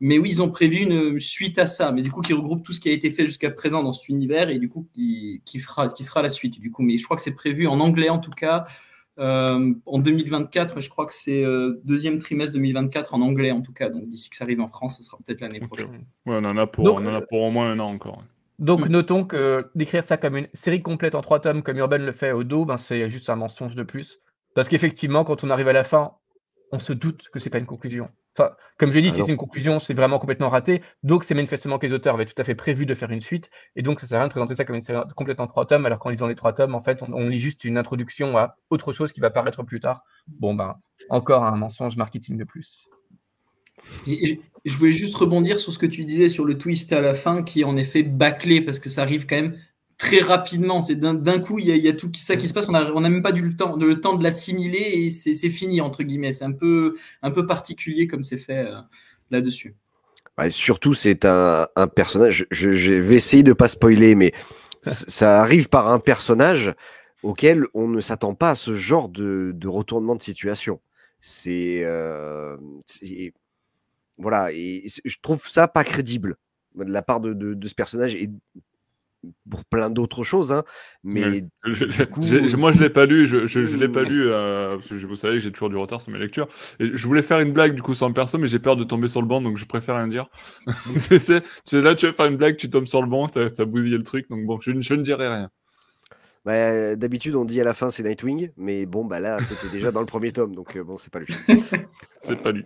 Mais 0.00 0.18
oui, 0.18 0.30
ils 0.30 0.42
ont 0.42 0.50
prévu 0.50 0.78
une 0.78 1.18
suite 1.18 1.58
à 1.58 1.66
ça, 1.66 1.92
mais 1.92 2.02
du 2.02 2.10
coup, 2.10 2.22
qui 2.22 2.32
regroupe 2.32 2.62
tout 2.62 2.72
ce 2.72 2.80
qui 2.80 2.88
a 2.88 2.92
été 2.92 3.10
fait 3.10 3.26
jusqu'à 3.26 3.50
présent 3.50 3.82
dans 3.82 3.92
cet 3.92 4.08
univers 4.08 4.48
et 4.48 4.58
du 4.58 4.68
coup, 4.68 4.88
qui, 4.94 5.40
fera, 5.60 5.88
qui 5.88 6.04
sera 6.04 6.22
la 6.22 6.30
suite. 6.30 6.60
Du 6.60 6.70
coup, 6.70 6.82
mais 6.82 6.98
je 6.98 7.04
crois 7.04 7.16
que 7.16 7.22
c'est 7.22 7.34
prévu 7.34 7.66
en 7.66 7.80
anglais 7.80 8.08
en 8.08 8.18
tout 8.18 8.30
cas. 8.30 8.66
Euh, 9.18 9.74
en 9.84 9.98
2024, 9.98 10.80
je 10.80 10.88
crois 10.88 11.04
que 11.04 11.12
c'est 11.12 11.44
euh, 11.44 11.80
deuxième 11.84 12.18
trimestre 12.18 12.54
2024 12.54 13.14
en 13.14 13.20
anglais 13.20 13.50
en 13.50 13.60
tout 13.60 13.72
cas. 13.72 13.90
Donc 13.90 14.08
d'ici 14.08 14.30
que 14.30 14.36
ça 14.36 14.44
arrive 14.44 14.60
en 14.60 14.68
France, 14.68 14.96
ça 14.96 15.02
sera 15.02 15.18
peut-être 15.18 15.42
l'année 15.42 15.60
prochaine. 15.60 16.06
Ouais, 16.24 16.36
on 16.40 16.44
en 16.44 16.56
a 16.56 16.66
pour, 16.66 16.86
on 16.86 17.06
en 17.06 17.14
a 17.14 17.20
pour 17.20 17.42
au 17.42 17.50
moins 17.50 17.70
un 17.70 17.78
an 17.80 17.90
encore. 17.90 18.24
Donc 18.58 18.86
hmm. 18.86 18.92
notons 18.92 19.24
que 19.24 19.66
d'écrire 19.74 20.04
ça 20.04 20.16
comme 20.16 20.36
une 20.36 20.48
série 20.54 20.82
complète 20.82 21.14
en 21.14 21.22
trois 21.22 21.40
tomes, 21.40 21.62
comme 21.62 21.76
Urban 21.76 21.98
le 21.98 22.12
fait 22.12 22.32
au 22.32 22.44
dos, 22.44 22.64
ben, 22.64 22.78
c'est 22.78 23.10
juste 23.10 23.28
un 23.28 23.36
mensonge 23.36 23.74
de 23.74 23.82
plus. 23.82 24.20
Parce 24.54 24.68
qu'effectivement, 24.68 25.24
quand 25.24 25.44
on 25.44 25.50
arrive 25.50 25.68
à 25.68 25.72
la 25.72 25.84
fin, 25.84 26.12
on 26.72 26.78
se 26.78 26.92
doute 26.92 27.28
que 27.32 27.38
c'est 27.38 27.50
pas 27.50 27.58
une 27.58 27.66
conclusion. 27.66 28.08
Enfin, 28.36 28.52
comme 28.78 28.92
j'ai 28.92 29.02
dit, 29.02 29.08
Ah 29.10 29.14
si 29.14 29.22
c'est 29.22 29.30
une 29.30 29.36
conclusion, 29.36 29.80
c'est 29.80 29.94
vraiment 29.94 30.18
complètement 30.18 30.48
raté. 30.50 30.82
Donc, 31.02 31.24
c'est 31.24 31.34
manifestement 31.34 31.78
que 31.78 31.86
les 31.86 31.92
auteurs 31.92 32.14
avaient 32.14 32.26
tout 32.26 32.40
à 32.40 32.44
fait 32.44 32.54
prévu 32.54 32.86
de 32.86 32.94
faire 32.94 33.10
une 33.10 33.20
suite. 33.20 33.50
Et 33.76 33.82
donc, 33.82 34.00
ça 34.00 34.06
sert 34.06 34.18
à 34.18 34.20
rien 34.20 34.28
de 34.28 34.32
présenter 34.32 34.54
ça 34.54 34.64
comme 34.64 34.76
une 34.76 34.82
série 34.82 35.00
complète 35.16 35.40
en 35.40 35.46
trois 35.46 35.66
tomes, 35.66 35.84
alors 35.84 35.98
qu'en 35.98 36.10
lisant 36.10 36.28
les 36.28 36.36
trois 36.36 36.52
tomes, 36.52 36.74
en 36.74 36.82
fait, 36.82 37.02
on, 37.02 37.12
on 37.12 37.28
lit 37.28 37.40
juste 37.40 37.64
une 37.64 37.76
introduction 37.76 38.36
à 38.38 38.56
autre 38.70 38.92
chose 38.92 39.12
qui 39.12 39.20
va 39.20 39.30
paraître 39.30 39.62
plus 39.64 39.80
tard. 39.80 40.02
Bon, 40.28 40.54
ben, 40.54 40.76
encore 41.08 41.44
un 41.44 41.56
mensonge 41.56 41.96
marketing 41.96 42.38
de 42.38 42.44
plus. 42.44 42.88
Et- 44.06 44.32
et 44.32 44.40
je 44.64 44.76
voulais 44.76 44.92
juste 44.92 45.16
rebondir 45.16 45.58
sur 45.58 45.72
ce 45.72 45.78
que 45.78 45.86
tu 45.86 46.04
disais 46.04 46.28
sur 46.28 46.44
le 46.44 46.56
twist 46.56 46.92
à 46.92 47.00
la 47.00 47.14
fin, 47.14 47.42
qui 47.42 47.62
est 47.62 47.64
en 47.64 47.76
effet 47.76 48.02
bâclé, 48.02 48.60
parce 48.60 48.78
que 48.78 48.90
ça 48.90 49.02
arrive 49.02 49.26
quand 49.26 49.36
même 49.36 49.56
très 50.00 50.18
rapidement. 50.20 50.80
C'est 50.80 50.96
d'un 50.96 51.38
coup, 51.38 51.60
il 51.60 51.66
y, 51.66 51.70
a- 51.72 51.76
il 51.76 51.84
y 51.84 51.88
a 51.88 51.92
tout 51.92 52.10
ça 52.16 52.34
qui 52.34 52.48
se 52.48 52.54
passe. 52.54 52.68
On 52.68 52.72
n'a 52.72 52.90
on 52.94 53.04
a 53.04 53.08
même 53.08 53.22
pas 53.22 53.32
eu 53.36 53.42
le 53.42 53.54
temps, 53.54 53.76
le 53.76 54.00
temps 54.00 54.16
de 54.16 54.24
l'assimiler 54.24 54.78
et 54.78 55.10
c'est 55.10 55.50
fini, 55.50 55.80
entre 55.80 56.02
guillemets. 56.02 56.32
C'est 56.32 56.44
un 56.44 56.52
peu, 56.52 56.96
un 57.22 57.30
peu 57.30 57.46
particulier 57.46 58.08
comme 58.08 58.24
c'est 58.24 58.38
fait 58.38 58.66
euh, 58.66 58.80
là-dessus. 59.30 59.76
Ouais, 60.38 60.50
surtout, 60.50 60.94
c'est 60.94 61.24
un, 61.24 61.68
un 61.76 61.86
personnage. 61.86 62.46
Je, 62.50 62.72
je 62.72 62.92
vais 62.92 63.16
essayer 63.16 63.42
de 63.42 63.52
pas 63.52 63.68
spoiler, 63.68 64.14
mais 64.14 64.32
c- 64.82 65.04
ça 65.08 65.40
arrive 65.40 65.68
par 65.68 65.88
un 65.88 65.98
personnage 65.98 66.72
auquel 67.22 67.66
on 67.74 67.86
ne 67.88 68.00
s'attend 68.00 68.34
pas 68.34 68.50
à 68.50 68.54
ce 68.54 68.72
genre 68.72 69.10
de, 69.10 69.52
de 69.54 69.68
retournement 69.68 70.16
de 70.16 70.22
situation. 70.22 70.80
C'est 71.20 71.82
euh, 71.84 72.56
voilà, 74.18 74.52
et 74.52 74.84
je 75.04 75.16
trouve 75.22 75.46
ça 75.46 75.68
pas 75.68 75.84
crédible 75.84 76.36
de 76.74 76.90
la 76.90 77.02
part 77.02 77.20
de, 77.20 77.32
de- 77.34 77.54
de 77.54 77.68
ce 77.68 77.74
personnage 77.74 78.14
et 78.14 78.30
pour 79.50 79.64
plein 79.66 79.90
d'autres 79.90 80.22
choses, 80.22 80.52
hein, 80.52 80.64
mais. 81.04 81.44
Je- 81.64 81.84
du 81.84 82.06
coup, 82.06 82.22
moi, 82.58 82.72
je 82.72 82.80
l'ai 82.80 82.88
pas 82.90 83.04
lu. 83.06 83.26
Je, 83.26 83.46
je, 83.46 83.62
je 83.62 83.76
l'ai 83.76 83.88
pas 83.88 84.02
Mm. 84.02 84.08
lu 84.08 84.28
euh, 84.28 84.76
parce 84.76 84.88
que 84.88 84.98
je- 84.98 85.06
vous 85.06 85.16
savez 85.16 85.34
que 85.34 85.40
j'ai 85.40 85.52
toujours 85.52 85.68
du 85.70 85.76
retard 85.76 86.00
sur 86.00 86.10
mes 86.12 86.18
lectures. 86.18 86.48
Et 86.78 86.90
je 86.96 87.06
voulais 87.06 87.22
faire 87.22 87.40
une 87.40 87.52
blague 87.52 87.74
du 87.74 87.82
coup 87.82 87.94
sans 87.94 88.12
perso, 88.12 88.38
mais 88.38 88.46
j'ai 88.46 88.58
peur 88.58 88.76
de 88.76 88.84
tomber 88.84 89.08
sur 89.08 89.20
le 89.20 89.28
banc, 89.28 89.40
donc 89.40 89.56
je 89.58 89.64
préfère 89.66 89.96
rien 89.96 90.08
dire. 90.08 90.28
tu 91.08 91.18
sais, 91.18 91.40
tu 91.42 91.48
sais, 91.66 91.82
là, 91.82 91.94
tu 91.94 92.06
vas 92.06 92.12
faire 92.12 92.26
une 92.26 92.36
blague, 92.36 92.56
tu 92.56 92.70
tombes 92.70 92.86
sur 92.86 93.02
le 93.02 93.08
banc, 93.08 93.28
t'as 93.28 93.46
as 93.58 93.64
bousillé 93.64 93.96
le 93.96 94.02
truc, 94.02 94.28
donc 94.30 94.44
bon, 94.46 94.58
je, 94.60 94.70
ne- 94.70 94.80
je 94.80 94.94
ne 94.94 95.02
dirai 95.02 95.28
rien. 95.28 95.50
bah, 96.44 96.96
d'habitude 96.96 97.34
on 97.36 97.44
dit 97.44 97.60
à 97.60 97.64
la 97.64 97.74
fin 97.74 97.90
c'est 97.90 98.02
Nightwing, 98.02 98.50
mais 98.56 98.86
bon 98.86 99.04
bah 99.04 99.20
là 99.20 99.42
c'était 99.42 99.68
déjà 99.68 99.90
dans 99.92 100.00
le 100.00 100.06
premier 100.06 100.32
tome, 100.32 100.54
donc 100.54 100.74
euh, 100.76 100.82
bon 100.82 100.96
c'est 100.96 101.12
pas 101.12 101.18
lui. 101.20 101.26
C'est 102.22 102.42
pas 102.42 102.52
lui. 102.52 102.64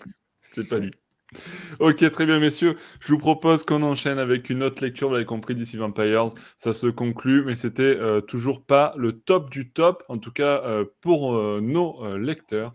C'est 0.53 0.69
pas 0.69 0.79
lui. 0.79 0.93
Ok, 1.81 2.09
très 2.11 2.27
bien, 2.27 2.39
messieurs. 2.39 2.77
Je 3.01 3.13
vous 3.13 3.19
propose 3.19 3.65
qu'on 3.65 3.83
enchaîne 3.83 4.19
avec 4.19 4.51
une 4.51 4.63
autre 4.63 4.83
lecture. 4.83 5.09
Vous 5.09 5.15
l'avez 5.15 5.27
compris, 5.27 5.55
d'ici 5.55 5.77
Vampires, 5.77 6.29
ça 6.57 6.73
se 6.73 6.87
conclut, 6.87 7.45
mais 7.45 7.55
c'était 7.55 7.83
euh, 7.83 8.21
toujours 8.21 8.65
pas 8.65 8.95
le 8.97 9.13
top 9.13 9.51
du 9.51 9.71
top, 9.71 10.05
en 10.09 10.19
tout 10.19 10.33
cas 10.33 10.63
euh, 10.65 10.85
pour 11.01 11.35
euh, 11.35 11.61
nos 11.61 12.17
lecteurs 12.17 12.75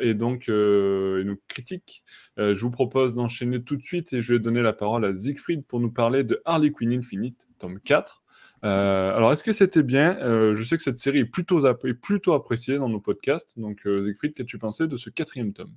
et 0.00 0.14
donc 0.14 0.48
nos 0.48 1.36
critiques. 1.48 2.02
Je 2.36 2.58
vous 2.58 2.70
propose 2.70 3.14
d'enchaîner 3.14 3.62
tout 3.62 3.76
de 3.76 3.82
suite 3.82 4.12
et 4.12 4.22
je 4.22 4.34
vais 4.34 4.38
donner 4.38 4.62
la 4.62 4.72
parole 4.72 5.04
à 5.04 5.14
Siegfried 5.14 5.66
pour 5.66 5.80
nous 5.80 5.90
parler 5.90 6.24
de 6.24 6.40
Harley 6.44 6.70
Quinn 6.70 6.92
Infinite, 6.92 7.46
tome 7.58 7.78
4. 7.80 8.22
Euh, 8.64 9.16
alors, 9.16 9.32
est-ce 9.32 9.42
que 9.44 9.52
c'était 9.52 9.82
bien? 9.82 10.18
Je 10.54 10.62
sais 10.64 10.76
que 10.76 10.82
cette 10.82 10.98
série 10.98 11.20
est 11.20 11.24
plutôt, 11.24 11.64
appréciée 12.34 12.78
dans 12.78 12.88
nos 12.88 13.00
podcasts. 13.00 13.58
Donc, 13.58 13.80
Siegfried, 14.02 14.34
qu'as-tu 14.34 14.58
pensé 14.58 14.86
de 14.86 14.96
ce 14.96 15.10
quatrième 15.10 15.52
tome? 15.52 15.72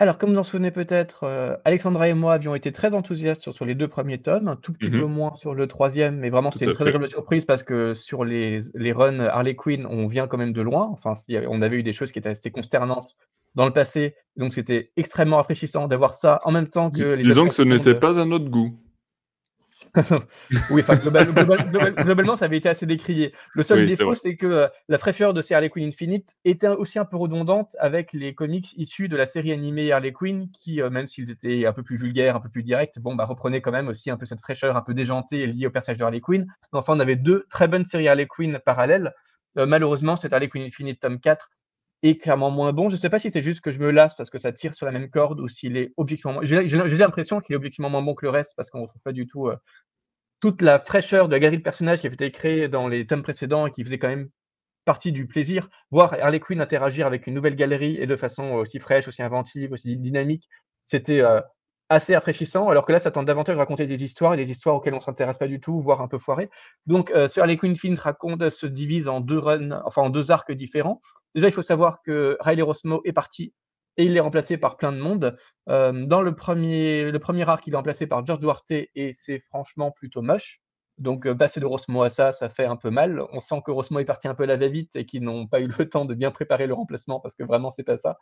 Alors, 0.00 0.16
comme 0.16 0.30
vous 0.30 0.38
en 0.38 0.42
souvenez 0.42 0.70
peut-être, 0.70 1.24
euh, 1.24 1.56
Alexandra 1.66 2.08
et 2.08 2.14
moi 2.14 2.32
avions 2.32 2.54
été 2.54 2.72
très 2.72 2.94
enthousiastes 2.94 3.42
sur, 3.42 3.52
sur 3.52 3.66
les 3.66 3.74
deux 3.74 3.86
premiers 3.86 4.16
tomes, 4.16 4.48
un 4.48 4.56
tout 4.56 4.72
petit 4.72 4.88
Mhm. 4.88 5.00
peu 5.00 5.04
moins 5.04 5.34
sur 5.34 5.54
le 5.54 5.66
troisième, 5.66 6.16
mais 6.16 6.30
vraiment 6.30 6.50
c'était 6.50 6.64
une 6.64 6.72
très 6.72 6.84
agréable 6.86 7.06
surprise 7.06 7.44
parce 7.44 7.62
que 7.62 7.92
sur 7.92 8.24
les, 8.24 8.60
les 8.74 8.92
runs 8.92 9.20
Harley 9.20 9.54
Quinn, 9.56 9.86
on 9.90 10.06
vient 10.06 10.26
quand 10.26 10.38
même 10.38 10.54
de 10.54 10.62
loin. 10.62 10.88
Enfin, 10.90 11.12
on 11.48 11.60
avait 11.60 11.76
eu 11.76 11.82
des 11.82 11.92
choses 11.92 12.12
qui 12.12 12.18
étaient 12.18 12.30
assez 12.30 12.50
consternantes 12.50 13.14
dans 13.54 13.66
le 13.66 13.72
passé, 13.72 14.14
donc 14.36 14.54
c'était 14.54 14.90
extrêmement 14.96 15.36
rafraîchissant 15.36 15.86
d'avoir 15.86 16.14
ça 16.14 16.40
en 16.44 16.52
même 16.52 16.68
temps 16.68 16.90
que 16.90 17.02
les 17.02 17.22
Disons 17.22 17.46
que 17.48 17.52
ce 17.54 17.60
n'était 17.60 17.92
de- 17.92 17.98
pas 17.98 18.18
à 18.18 18.24
notre 18.24 18.48
goût. 18.48 18.72
Oui, 20.70 20.80
enfin, 20.82 20.96
global- 20.96 21.32
global- 21.32 21.70
global- 21.70 21.94
globalement, 21.94 22.36
ça 22.36 22.44
avait 22.44 22.56
été 22.58 22.68
assez 22.68 22.86
décrié. 22.86 23.34
Le 23.54 23.62
seul 23.62 23.80
Oui, 23.80 23.86
défaut, 23.86 24.14
c'est 24.14 24.36
que 24.36 24.46
euh, 24.46 24.68
la 24.88 24.98
fraîcheur 24.98 25.34
de 25.34 25.42
ces 25.42 25.54
Harley 25.54 25.68
Quinn 25.70 25.88
Infinite 25.88 26.34
était 26.44 26.68
aussi 26.68 26.98
un 26.98 27.04
peu 27.04 27.16
redondante 27.16 27.74
avec 27.78 28.12
les 28.12 28.34
comics 28.34 28.72
issus 28.76 29.08
de 29.08 29.16
la 29.16 29.26
série 29.26 29.52
animée 29.52 29.92
Harley 29.92 30.12
Quinn, 30.12 30.50
qui, 30.50 30.80
euh, 30.80 30.90
même 30.90 31.08
s'ils 31.08 31.30
étaient 31.30 31.66
un 31.66 31.72
peu 31.72 31.82
plus 31.82 31.96
vulgaires, 31.96 32.36
un 32.36 32.40
peu 32.40 32.48
plus 32.48 32.62
directs, 32.62 32.98
bon, 32.98 33.14
bah, 33.14 33.24
reprenaient 33.24 33.60
quand 33.60 33.72
même 33.72 33.88
aussi 33.88 34.10
un 34.10 34.16
peu 34.16 34.26
cette 34.26 34.40
fraîcheur 34.40 34.76
un 34.76 34.82
peu 34.82 34.94
déjantée 34.94 35.46
liée 35.46 35.66
au 35.66 35.70
personnage 35.70 35.98
de 35.98 36.04
Harley 36.04 36.20
Quinn. 36.20 36.46
Enfin, 36.72 36.94
on 36.96 37.00
avait 37.00 37.16
deux 37.16 37.46
très 37.50 37.68
bonnes 37.68 37.84
séries 37.84 38.08
Harley 38.08 38.26
Quinn 38.26 38.58
parallèles. 38.64 39.12
Euh, 39.58 39.66
malheureusement, 39.66 40.16
cet 40.16 40.32
Harley 40.32 40.48
Quinn 40.48 40.62
Infinite 40.62 41.00
tome 41.00 41.18
4 41.18 41.50
est 42.02 42.16
clairement 42.20 42.50
moins 42.50 42.72
bon. 42.72 42.88
Je 42.88 42.94
ne 42.94 43.00
sais 43.00 43.10
pas 43.10 43.18
si 43.18 43.30
c'est 43.30 43.42
juste 43.42 43.60
que 43.60 43.72
je 43.72 43.78
me 43.78 43.90
lasse 43.90 44.14
parce 44.14 44.30
que 44.30 44.38
ça 44.38 44.52
tire 44.52 44.74
sur 44.74 44.86
la 44.86 44.92
même 44.92 45.10
corde 45.10 45.40
ou 45.40 45.48
s'il 45.48 45.76
est 45.76 45.92
objectivement. 45.96 46.40
J'ai 46.42 46.62
l'impression 46.66 47.40
qu'il 47.40 47.54
est 47.54 47.56
objectivement 47.56 47.90
moins 47.90 48.02
bon 48.02 48.14
que 48.14 48.24
le 48.24 48.30
reste 48.30 48.54
parce 48.56 48.70
qu'on 48.70 48.78
ne 48.78 48.84
retrouve 48.84 49.02
pas 49.02 49.12
du 49.12 49.26
tout 49.26 49.48
euh, 49.48 49.56
toute 50.40 50.62
la 50.62 50.78
fraîcheur 50.78 51.28
de 51.28 51.32
la 51.32 51.40
galerie 51.40 51.58
de 51.58 51.62
personnages 51.62 52.00
qui 52.00 52.06
avait 52.06 52.14
été 52.14 52.30
créée 52.30 52.68
dans 52.68 52.88
les 52.88 53.06
tomes 53.06 53.22
précédents 53.22 53.66
et 53.66 53.70
qui 53.70 53.84
faisait 53.84 53.98
quand 53.98 54.08
même 54.08 54.30
partie 54.84 55.12
du 55.12 55.26
plaisir. 55.26 55.68
Voir 55.90 56.14
Harley 56.14 56.40
Quinn 56.40 56.60
interagir 56.60 57.06
avec 57.06 57.26
une 57.26 57.34
nouvelle 57.34 57.56
galerie 57.56 57.96
et 57.98 58.06
de 58.06 58.16
façon 58.16 58.52
aussi 58.52 58.78
fraîche, 58.78 59.06
aussi 59.06 59.22
inventive, 59.22 59.72
aussi 59.72 59.96
dynamique, 59.96 60.48
c'était 60.84 61.20
euh, 61.20 61.40
assez 61.90 62.14
rafraîchissant. 62.14 62.68
Alors 62.70 62.86
que 62.86 62.92
là, 62.92 63.00
ça 63.00 63.10
tente 63.10 63.26
davantage 63.26 63.56
de 63.56 63.60
raconter 63.60 63.86
des 63.86 64.02
histoires, 64.02 64.32
et 64.34 64.36
des 64.38 64.50
histoires 64.50 64.76
auxquelles 64.76 64.94
on 64.94 64.98
ne 64.98 65.02
s'intéresse 65.02 65.36
pas 65.36 65.48
du 65.48 65.60
tout, 65.60 65.82
voire 65.82 66.00
un 66.00 66.08
peu 66.08 66.18
foirées. 66.18 66.48
Donc, 66.86 67.10
euh, 67.10 67.28
ce 67.28 67.40
Harley 67.40 67.58
Quinn 67.58 67.76
Film 67.76 67.96
raconte, 67.96 68.48
se 68.48 68.66
divise 68.66 69.08
en 69.08 69.20
deux 69.20 69.38
runs, 69.38 69.82
enfin 69.84 70.02
en 70.02 70.10
deux 70.10 70.30
arcs 70.30 70.52
différents. 70.52 71.02
Déjà, 71.34 71.48
il 71.48 71.52
faut 71.52 71.62
savoir 71.62 72.02
que 72.02 72.36
Riley 72.40 72.62
Rossmo 72.62 73.02
est 73.04 73.12
parti 73.12 73.54
et 73.96 74.04
il 74.04 74.16
est 74.16 74.20
remplacé 74.20 74.56
par 74.56 74.76
plein 74.76 74.92
de 74.92 74.98
monde. 74.98 75.36
Euh, 75.68 76.06
dans 76.06 76.22
le 76.22 76.34
premier, 76.34 77.12
arc, 77.46 77.66
il 77.66 77.72
est 77.72 77.76
remplacé 77.76 78.06
par 78.06 78.24
George 78.24 78.40
Duarte 78.40 78.70
et 78.70 79.12
c'est 79.12 79.38
franchement 79.40 79.90
plutôt 79.90 80.22
moche. 80.22 80.60
Donc, 80.98 81.26
euh, 81.26 81.34
passer 81.34 81.60
de 81.60 81.66
Rossmo 81.66 82.02
à 82.02 82.10
ça, 82.10 82.32
ça 82.32 82.50
fait 82.50 82.66
un 82.66 82.76
peu 82.76 82.90
mal. 82.90 83.22
On 83.32 83.40
sent 83.40 83.62
que 83.64 83.70
Rossmo 83.70 84.00
est 84.00 84.04
parti 84.04 84.28
un 84.28 84.34
peu 84.34 84.44
la 84.44 84.56
va-vite 84.56 84.96
et 84.96 85.06
qu'ils 85.06 85.22
n'ont 85.22 85.46
pas 85.46 85.60
eu 85.60 85.66
le 85.66 85.88
temps 85.88 86.04
de 86.04 86.14
bien 86.14 86.30
préparer 86.30 86.66
le 86.66 86.74
remplacement 86.74 87.20
parce 87.20 87.34
que 87.34 87.44
vraiment, 87.44 87.70
c'est 87.70 87.84
pas 87.84 87.96
ça. 87.96 88.18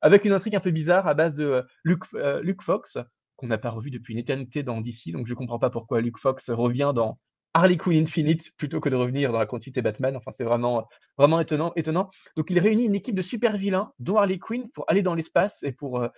Avec 0.00 0.24
une 0.24 0.32
intrigue 0.32 0.56
un 0.56 0.60
peu 0.60 0.70
bizarre 0.70 1.06
à 1.06 1.14
base 1.14 1.34
de 1.34 1.44
euh, 1.44 1.62
Luke, 1.84 2.04
Luke 2.42 2.62
Fox, 2.62 2.96
qu'on 3.36 3.48
n'a 3.48 3.58
pas 3.58 3.70
revu 3.70 3.90
depuis 3.90 4.12
une 4.12 4.20
éternité 4.20 4.62
dans 4.62 4.80
DC, 4.80 5.12
donc 5.12 5.26
je 5.26 5.34
comprends 5.34 5.58
pas 5.58 5.70
pourquoi 5.70 6.00
Luke 6.00 6.18
Fox 6.18 6.48
revient 6.50 6.92
dans 6.94 7.18
Harley 7.54 7.76
Quinn 7.76 8.02
Infinite 8.02 8.52
plutôt 8.56 8.80
que 8.80 8.88
de 8.88 8.96
revenir 8.96 9.32
dans 9.32 9.38
la 9.38 9.46
continuité 9.46 9.82
Batman. 9.82 10.16
Enfin, 10.16 10.32
c'est 10.34 10.44
vraiment, 10.44 10.88
vraiment 11.18 11.40
étonnant, 11.40 11.72
étonnant. 11.76 12.10
Donc, 12.36 12.50
il 12.50 12.58
réunit 12.58 12.86
une 12.86 12.94
équipe 12.94 13.14
de 13.14 13.22
super 13.22 13.56
vilains, 13.56 13.92
dont 13.98 14.16
Harley 14.16 14.38
Quinn, 14.38 14.70
pour 14.70 14.84
aller 14.88 15.02
dans 15.02 15.14
l'espace 15.14 15.62
et 15.62 15.72
pour 15.72 16.00
euh, 16.00 16.08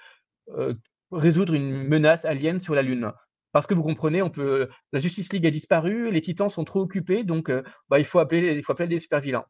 euh, 0.50 0.74
résoudre 1.10 1.54
une 1.54 1.70
menace 1.70 2.24
alien 2.24 2.60
sur 2.60 2.74
la 2.74 2.82
Lune. 2.82 3.12
Parce 3.52 3.66
que 3.66 3.74
vous 3.74 3.82
comprenez, 3.82 4.20
on 4.22 4.30
peut, 4.30 4.68
la 4.92 4.98
Justice 4.98 5.32
League 5.32 5.46
a 5.46 5.50
disparu, 5.50 6.10
les 6.10 6.20
Titans 6.20 6.50
sont 6.50 6.64
trop 6.64 6.80
occupés, 6.80 7.22
donc 7.22 7.50
euh, 7.50 7.62
bah, 7.88 8.00
il, 8.00 8.04
faut 8.04 8.18
appeler, 8.18 8.54
il 8.56 8.64
faut 8.64 8.72
appeler 8.72 8.88
des 8.88 8.98
super 9.00 9.20
vilains. 9.20 9.44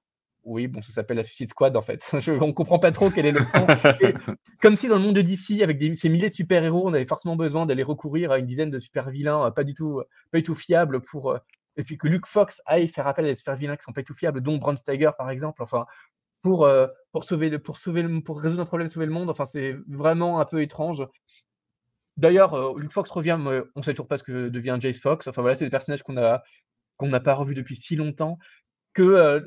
Oui, 0.44 0.66
bon, 0.66 0.82
ça 0.82 0.92
s'appelle 0.92 1.16
la 1.16 1.22
Suicide 1.22 1.48
Squad 1.48 1.74
en 1.74 1.80
fait. 1.80 2.06
Je, 2.20 2.32
on 2.32 2.48
ne 2.48 2.52
comprend 2.52 2.78
pas 2.78 2.92
trop 2.92 3.08
quel 3.08 3.24
est 3.24 3.32
le 3.32 3.40
plan. 3.46 3.66
Et 4.02 4.12
comme 4.60 4.76
si 4.76 4.88
dans 4.88 4.96
le 4.96 5.00
monde 5.00 5.16
de 5.16 5.22
DC, 5.22 5.62
avec 5.62 5.78
des, 5.78 5.94
ces 5.94 6.10
milliers 6.10 6.28
de 6.28 6.34
super-héros, 6.34 6.86
on 6.86 6.92
avait 6.92 7.06
forcément 7.06 7.34
besoin 7.34 7.64
d'aller 7.64 7.82
recourir 7.82 8.30
à 8.30 8.38
une 8.38 8.44
dizaine 8.44 8.68
de 8.68 8.78
super-vilains 8.78 9.50
pas, 9.52 9.64
du 9.64 9.72
tout, 9.72 10.02
pas 10.30 10.38
du 10.38 10.44
tout 10.44 10.54
fiables 10.54 11.00
pour. 11.00 11.38
Et 11.76 11.84
puis 11.84 11.98
que 11.98 12.08
Luke 12.08 12.26
Fox 12.26 12.60
aille 12.66 12.88
faire 12.88 13.06
appel 13.06 13.24
à 13.24 13.28
des 13.28 13.34
super-vilains 13.34 13.76
qui 13.76 13.84
sont 13.84 13.92
pas 13.92 14.02
tout 14.02 14.14
fiables, 14.14 14.40
dont 14.40 14.56
Bron 14.58 14.76
Steiger 14.76 15.10
par 15.16 15.30
exemple. 15.30 15.62
Enfin, 15.62 15.86
pour, 16.42 16.66
euh, 16.66 16.86
pour, 17.12 17.24
sauver 17.24 17.48
le, 17.48 17.58
pour, 17.58 17.78
sauver 17.78 18.02
le, 18.02 18.20
pour 18.20 18.40
résoudre 18.40 18.62
un 18.62 18.66
problème, 18.66 18.88
sauver 18.88 19.06
le 19.06 19.12
monde. 19.12 19.30
Enfin, 19.30 19.46
c'est 19.46 19.76
vraiment 19.88 20.40
un 20.40 20.44
peu 20.44 20.62
étrange. 20.62 21.02
D'ailleurs, 22.16 22.54
euh, 22.54 22.78
Luke 22.78 22.92
Fox 22.92 23.10
revient, 23.10 23.38
mais 23.40 23.62
on 23.74 23.82
sait 23.82 23.92
toujours 23.92 24.06
pas 24.06 24.18
ce 24.18 24.22
que 24.22 24.48
devient 24.48 24.76
Jace 24.78 25.00
Fox. 25.00 25.26
Enfin 25.26 25.40
voilà, 25.40 25.56
c'est 25.56 25.64
des 25.64 25.70
personnages 25.70 26.02
qu'on 26.02 26.16
a 26.16 26.42
qu'on 26.96 27.08
n'a 27.08 27.18
pas 27.18 27.34
revus 27.34 27.54
depuis 27.54 27.74
si 27.74 27.96
longtemps 27.96 28.38
que 28.92 29.02
euh, 29.02 29.40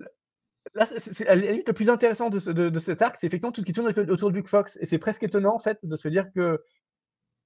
là, 0.74 0.86
c'est 0.86 1.24
la 1.24 1.36
limite 1.36 1.68
le 1.68 1.74
plus 1.74 1.90
intéressant 1.90 2.30
de, 2.30 2.40
de, 2.52 2.70
de 2.70 2.80
cet 2.80 3.02
arc, 3.02 3.18
c'est 3.18 3.28
effectivement 3.28 3.54
tout 3.54 3.62
ce 3.62 3.66
qui 3.66 3.74
tourne 3.74 3.88
autour 3.88 4.32
de 4.32 4.36
Luke 4.36 4.50
Fox. 4.50 4.78
Et 4.82 4.86
c'est 4.86 4.98
presque 4.98 5.24
étonnant 5.24 5.56
en 5.56 5.60
fait 5.60 5.86
de 5.86 5.96
se 5.96 6.08
dire 6.08 6.26
que 6.34 6.62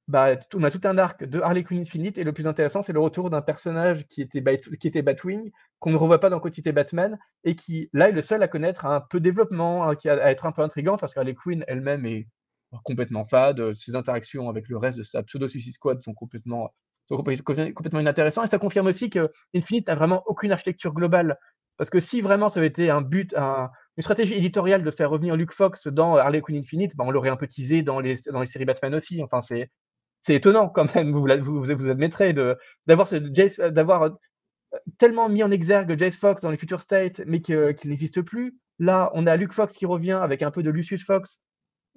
bah, 0.08 0.36
on 0.54 0.64
a 0.64 0.72
tout 0.72 0.82
un 0.84 0.98
arc 0.98 1.24
de 1.24 1.40
Harley 1.40 1.64
Quinn 1.64 1.82
Infinite 1.82 2.18
et 2.18 2.24
le 2.24 2.34
plus 2.34 2.48
intéressant, 2.48 2.82
c'est 2.82 2.94
le 2.94 3.00
retour 3.00 3.30
d'un 3.30 3.42
personnage 3.42 4.06
qui 4.08 4.22
était, 4.22 4.44
qui 4.80 4.88
était 4.88 5.02
Batwing, 5.02 5.52
qu'on 5.80 5.92
ne 5.92 5.98
revoit 5.98 6.20
pas 6.20 6.30
dans 6.30 6.40
Quantité 6.40 6.72
Batman 6.72 7.18
et 7.44 7.56
qui 7.56 7.90
là 7.94 8.10
est 8.10 8.12
le 8.12 8.22
seul 8.22 8.44
à 8.44 8.48
connaître 8.48 8.86
un 8.86 9.02
peu 9.02 9.20
de 9.20 9.24
développement, 9.24 9.88
hein, 9.88 9.96
qui 9.96 10.10
a, 10.10 10.14
à 10.22 10.32
être 10.32 10.46
un 10.46 10.52
peu 10.52 10.62
intrigant 10.62 10.98
parce 10.98 11.14
qu'Harley 11.14 11.36
Quinn 11.36 11.64
elle-même 11.68 12.06
est 12.06 12.28
complètement 12.84 13.26
fade, 13.26 13.74
ses 13.76 13.96
interactions 13.96 14.50
avec 14.50 14.68
le 14.70 14.78
reste 14.78 14.98
de 14.98 15.04
sa 15.04 15.24
pseudo 15.24 15.48
Suicide 15.48 15.74
Squad 15.74 16.02
sont 16.02 16.14
complètement 16.14 16.74
sont 17.08 17.18
complètement 17.18 18.00
inintéressants 18.00 18.44
et 18.44 18.48
ça 18.48 18.60
confirme 18.60 18.88
aussi 18.88 19.10
que 19.10 19.30
Infinite 19.54 19.88
n'a 19.88 19.96
vraiment 19.96 20.24
aucune 20.28 20.52
architecture 20.52 20.94
globale 20.94 21.38
parce 21.78 21.90
que 21.90 22.00
si 22.00 22.22
vraiment 22.22 22.48
ça 22.48 22.60
avait 22.60 22.68
été 22.68 22.90
un 22.90 23.02
but, 23.02 23.34
un, 23.36 23.70
une 23.98 24.04
stratégie 24.04 24.36
éditoriale 24.36 24.84
de 24.84 24.92
faire 24.92 25.10
revenir 25.10 25.36
Luke 25.36 25.52
Fox 25.52 25.88
dans 25.88 26.16
Harley 26.16 26.42
Quinn 26.42 26.58
Infinite, 26.58 26.96
bah 26.96 27.04
on 27.08 27.12
l'aurait 27.12 27.30
un 27.30 27.38
peu 27.38 27.48
teasé 27.48 27.82
dans 27.82 28.00
les, 28.00 28.18
dans 28.32 28.42
les 28.42 28.48
séries 28.48 28.66
Batman 28.66 28.94
aussi. 28.94 29.22
Enfin, 29.24 29.42
c'est, 29.42 29.70
c'est 30.22 30.36
étonnant 30.36 30.70
quand 30.70 30.94
même, 30.96 31.12
vous, 31.12 31.22
vous, 31.22 31.72
admettrez, 31.72 32.34
d'avoir, 32.88 33.08
Jace, 33.34 33.60
d'avoir 33.60 34.12
tellement 34.98 35.30
mis 35.30 35.44
en 35.44 35.52
exergue 35.52 35.98
Jace 35.98 36.16
Fox 36.16 36.42
dans 36.42 36.52
les 36.52 36.58
Future 36.58 36.82
State, 36.82 37.22
mais 37.26 37.42
qu'il 37.42 37.76
n'existe 37.86 38.22
plus. 38.22 38.56
Là, 38.80 39.12
on 39.14 39.28
a 39.28 39.36
Luke 39.36 39.54
Fox 39.54 39.74
qui 39.76 39.86
revient 39.86 40.20
avec 40.22 40.44
un 40.44 40.52
peu 40.52 40.64
de 40.64 40.70
Lucius 40.70 41.06
Fox, 41.06 41.40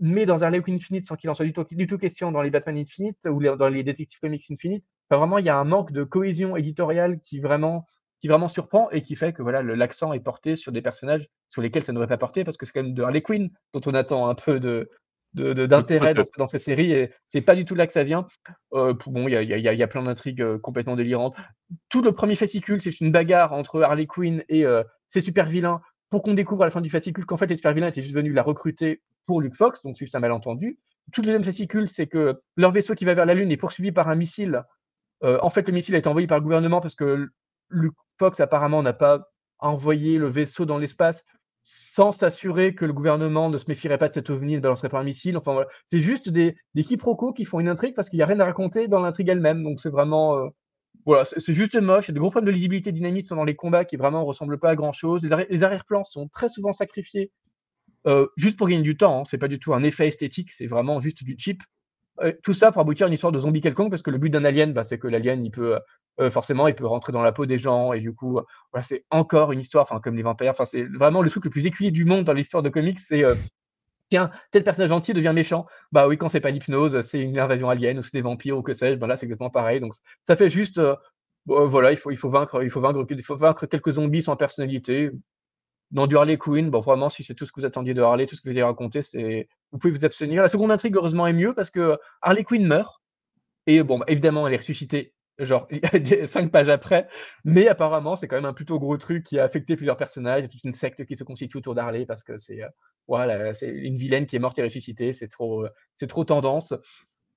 mais 0.01 0.27
dans 0.27 0.43
Harley 0.43 0.61
Quinn 0.61 0.75
Infinite 0.75 1.07
sans 1.07 1.17
qu'il 1.17 1.31
en 1.31 1.35
soit 1.35 1.45
du 1.45 1.53
tout, 1.53 1.65
du 1.71 1.87
tout, 1.87 1.99
question 1.99 2.33
dans 2.33 2.43
les 2.43 2.51
Batman 2.51 2.77
Infinite 2.77 3.19
ou 3.27 3.41
dans 3.43 3.69
les 3.69 3.85
Detective 3.85 4.19
Comics 4.21 4.45
Infinite. 4.51 4.85
vraiment, 5.11 5.39
il 5.39 5.47
y 5.47 5.51
a 5.51 5.59
un 5.59 5.65
manque 5.65 5.93
de 5.93 6.05
cohésion 6.05 6.57
éditoriale 6.57 7.21
qui 7.25 7.41
vraiment, 7.41 7.87
qui 8.21 8.29
vraiment 8.29 8.49
surprend 8.49 8.91
et 8.91 9.03
qui 9.03 9.17
fait 9.17 9.33
que 9.33 9.43
voilà, 9.43 9.63
l'accent 9.63 10.13
est 10.13 10.21
porté 10.21 10.57
sur 10.57 10.73
des 10.73 10.83
personnages 10.83 11.29
sur 11.49 11.63
lesquels 11.63 11.85
ça 11.85 11.93
ne 11.93 11.99
devrait 11.99 12.09
pas 12.09 12.19
porter 12.19 12.43
parce 12.45 12.57
que 12.57 12.67
c'est 12.67 12.73
quand 12.73 12.83
même 12.83 12.95
de 12.95 13.03
Harley 13.03 13.23
Quinn 13.23 13.51
dont 13.73 13.81
on 13.87 13.95
attend 13.95 14.29
un 14.29 14.35
peu 14.35 14.59
de, 14.59 14.91
d'intérêt 15.35 16.15
dans, 16.39 16.47
ces 16.47 16.59
séries 16.59 16.93
et 16.93 17.13
c'est 17.27 17.41
pas 17.41 17.57
du 17.57 17.65
tout 17.65 17.75
là 17.75 17.87
que 17.87 17.93
ça 17.93 18.05
vient. 18.05 18.27
Euh, 18.73 18.95
bon, 19.07 19.29
il 19.29 19.33
y 19.33 19.37
a, 19.37 19.43
y, 19.43 19.69
a, 19.69 19.75
y 19.75 19.83
a, 19.83 19.89
plein 19.89 20.03
d'intrigues 20.03 20.43
euh, 20.43 20.59
complètement 20.59 20.97
délirantes. 20.97 21.35
Tout 21.89 22.03
le 22.03 22.13
premier 22.13 22.37
fascicule, 22.37 22.81
c'est 22.81 23.01
une 23.01 23.11
bagarre 23.11 23.53
entre 23.53 23.83
Harley 23.83 24.07
Quinn 24.07 24.45
et 24.49 24.65
euh, 24.65 24.83
ses 25.09 25.21
super 25.21 25.47
vilains 25.47 25.81
pour 26.11 26.23
qu'on 26.23 26.35
découvre 26.35 26.63
à 26.63 26.67
la 26.67 26.71
fin 26.71 26.81
du 26.81 26.91
fascicule 26.91 27.27
qu'en 27.27 27.37
fait 27.37 27.47
les 27.47 27.57
super 27.57 27.73
vilains 27.73 27.89
étaient 27.89 28.03
juste 28.03 28.15
venus 28.15 28.35
la 28.35 28.43
recruter 28.43 29.03
pour 29.27 29.41
Luke 29.41 29.57
Fox, 29.57 29.83
donc 29.83 29.97
c'est 29.97 30.05
juste 30.05 30.15
un 30.15 30.21
malentendu. 30.21 30.79
Tout 31.13 31.23
le 31.23 31.27
deuxième 31.27 31.45
fascicule, 31.45 31.89
c'est 31.91 32.07
que 32.07 32.41
leur 32.57 32.71
vaisseau 32.71 32.95
qui 32.95 33.05
va 33.05 33.15
vers 33.15 33.27
la 33.27 33.35
Lune 33.35 33.51
est 33.51 33.57
poursuivi 33.57 33.91
par 33.91 34.09
un 34.09 34.15
missile. 34.15 34.63
en 35.23 35.51
fait, 35.51 35.67
le 35.67 35.75
missile 35.75 35.95
a 35.95 35.99
été 35.99 36.09
envoyé 36.09 36.27
par 36.27 36.39
le 36.39 36.45
gouvernement 36.45 36.81
parce 36.81 36.95
que 36.95 37.29
Luke 37.71 37.95
Fox 38.19 38.41
apparemment 38.41 38.83
n'a 38.83 38.93
pas 38.93 39.29
envoyé 39.59 40.19
le 40.19 40.29
vaisseau 40.29 40.67
dans 40.67 40.79
l'espace 40.79 41.25
sans 41.65 42.13
s'assurer 42.13 42.75
que 42.75 42.85
le 42.85 42.93
gouvernement 42.93 43.49
ne 43.49 43.57
se 43.57 43.65
méfierait 43.69 43.97
pas 43.97 44.09
de 44.09 44.15
cet 44.15 44.29
ovni 44.29 44.53
et 44.53 44.57
ne 44.57 44.63
balancerait 44.63 44.91
pas 44.91 45.01
un 45.01 45.05
missile. 45.05 45.37
Enfin. 45.39 45.65
C'est 45.87 46.01
juste 46.01 46.29
des, 46.29 46.57
quiproquos 46.77 47.33
qui 47.33 47.47
font 47.47 47.59
une 47.59 47.69
intrigue 47.69 47.95
parce 47.95 48.11
qu'il 48.11 48.19
n'y 48.19 48.23
a 48.23 48.27
rien 48.27 48.39
à 48.41 48.45
raconter 48.45 48.87
dans 48.87 49.01
l'intrigue 49.01 49.29
elle-même. 49.31 49.65
Donc, 49.65 49.81
c'est 49.81 49.89
vraiment. 49.89 50.37
Euh, 50.37 50.49
voilà, 51.07 51.25
c'est 51.25 51.53
juste 51.53 51.75
moche. 51.75 52.07
Il 52.07 52.11
y 52.11 52.13
a 52.13 52.15
de 52.15 52.21
gros 52.21 52.31
problèmes 52.31 52.47
de 52.47 52.55
lisibilité 52.55 52.93
dynamisme 52.93 53.35
dans 53.35 53.45
les 53.45 53.57
combats 53.57 53.85
qui 53.85 53.97
vraiment 53.97 54.21
ne 54.21 54.27
ressemblent 54.27 54.59
pas 54.59 54.71
à 54.71 54.77
grand-chose. 54.77 55.23
Les, 55.23 55.63
arrière-plans 55.63 56.05
sont 56.05 56.29
très 56.29 56.49
souvent 56.49 56.73
sacrifiés 56.73 57.33
euh, 58.07 58.27
juste 58.37 58.59
pour 58.59 58.69
gagner 58.69 58.83
du 58.83 58.97
temps. 58.97 59.21
Hein. 59.21 59.25
C'est 59.29 59.39
pas 59.39 59.49
du 59.49 59.59
tout 59.59 59.75
un 59.75 59.83
effet 59.83 60.07
esthétique, 60.07 60.53
c'est 60.53 60.67
vraiment 60.67 61.01
juste 61.01 61.25
du. 61.25 61.37
Euh, 62.21 62.33
tout 62.45 62.53
ça 62.53 62.71
pour 62.71 62.81
aboutir 62.81 63.07
à 63.07 63.09
une 63.09 63.15
histoire 63.15 63.33
de 63.33 63.39
zombie 63.41 63.61
quelconque 63.61 63.91
parce 63.91 64.03
que 64.03 64.11
le 64.11 64.19
but 64.19 64.31
d'un 64.31 64.45
alien, 64.45 64.73
bah, 64.73 64.85
c'est 64.85 64.99
que 64.99 65.09
l'alien, 65.09 65.45
il 65.45 65.51
peut 65.51 65.79
euh, 66.21 66.31
forcément, 66.31 66.69
il 66.69 66.75
peut 66.75 66.87
rentrer 66.87 67.13
dans 67.13 67.23
la 67.23 67.33
peau 67.33 67.47
des 67.47 67.59
gens 67.59 67.93
et 67.93 68.01
du 68.01 68.15
coup, 68.15 68.41
voilà, 68.73 68.85
c'est 68.85 69.05
encore 69.11 69.53
une 69.53 69.61
histoire, 69.61 69.83
enfin 69.83 70.01
comme 70.01 70.17
les 70.17 70.23
vampires. 70.23 70.51
Enfin, 70.53 70.65
c'est 70.65 70.85
vraiment 70.85 71.23
le 71.23 71.31
truc 71.31 71.45
le 71.45 71.51
plus 71.51 71.67
éculé 71.67 71.91
du 71.91 72.05
monde 72.05 72.25
dans 72.25 72.33
l'histoire 72.33 72.63
de 72.63 72.69
comics. 72.69 73.01
C'est 73.01 73.25
euh, 73.25 73.35
tiens, 74.11 74.31
tel 74.53 74.65
personnage 74.65 74.91
gentil 74.91 75.13
devient 75.13 75.33
méchant. 75.35 75.67
Bah 75.93 76.07
oui, 76.09 76.17
quand 76.19 76.29
c'est 76.29 76.41
pas 76.41 76.51
l'hypnose, 76.51 77.03
c'est 77.03 77.21
une 77.21 77.39
invasion 77.39 77.69
alien 77.69 77.99
ou 77.99 78.03
c'est 78.03 78.13
des 78.13 78.21
vampires 78.23 78.59
ou 78.59 78.63
que 78.63 78.75
sais-je. 78.75 78.99
Ben 78.99 79.07
là, 79.07 79.17
c'est 79.17 79.27
exactement 79.27 79.51
pareil. 79.51 79.81
Donc 79.81 79.95
ça 80.27 80.37
fait 80.37 80.49
juste, 80.51 80.79
euh, 80.79 80.97
voilà, 81.47 81.93
il 81.93 81.97
faut, 81.97 82.11
il 82.11 82.17
faut 82.17 82.31
vaincre, 82.31 82.63
il 82.63 82.71
faut 82.71 82.81
vaincre, 82.81 83.67
quelques 83.67 83.93
zombies 83.93 84.23
sans 84.23 84.37
personnalité. 84.37 85.11
Dans 85.91 86.07
du 86.09 86.17
Harley 86.17 86.39
Quinn, 86.39 86.71
bon 86.71 86.81
vraiment, 86.81 87.09
si 87.09 87.23
c'est 87.23 87.35
tout 87.35 87.47
ce 87.47 87.53
que 87.53 87.61
vous 87.61 87.67
attendiez 87.67 87.95
de 87.95 88.03
Harley, 88.03 88.27
tout 88.27 88.35
ce 88.35 88.41
que 88.41 88.49
vous 88.49 88.53
avez 88.53 88.65
raconté, 88.65 89.03
c'est, 89.03 89.49
vous 89.71 89.79
pouvez 89.79 89.93
vous 89.93 90.05
abstenir. 90.05 90.43
La 90.43 90.49
seconde 90.49 90.73
intrigue, 90.73 90.97
heureusement, 90.97 91.27
est 91.27 91.33
mieux 91.33 91.55
parce 91.55 91.71
que 91.71 91.99
Harley 92.23 92.43
Quinn 92.43 92.67
meurt. 92.67 93.01
Et 93.67 93.83
bon, 93.83 94.03
évidemment, 94.09 94.47
elle 94.49 94.55
est 94.55 94.59
ressuscitée 94.59 95.14
genre 95.39 95.69
cinq 96.27 96.51
pages 96.51 96.69
après. 96.69 97.09
Mais 97.45 97.69
apparemment, 97.69 98.17
c'est 98.17 98.29
quand 98.29 98.37
même 98.37 98.45
un 98.45 98.53
plutôt 98.53 98.79
gros 98.79 98.97
truc 98.97 99.25
qui 99.25 99.39
a 99.39 99.45
affecté 99.45 99.77
plusieurs 99.77 99.97
personnages. 99.97 100.49
Toute 100.49 100.65
une 100.65 100.73
secte 100.73 101.05
qui 101.05 101.17
se 101.17 101.25
constitue 101.25 101.59
autour 101.59 101.75
d'Harley 101.75 102.07
parce 102.07 102.23
que 102.23 102.39
c'est 102.39 102.63
euh, 102.63 102.69
voilà, 103.09 103.55
c'est 103.55 103.69
une 103.69 103.97
vilaine 103.97 104.27
qui 104.27 104.37
est 104.37 104.39
morte 104.39 104.59
et 104.59 104.63
ressuscitée. 104.63 105.13
C'est 105.13 105.29
trop, 105.29 105.65
euh, 105.65 105.71
c'est 105.95 106.07
trop 106.07 106.25
tendance. 106.25 106.75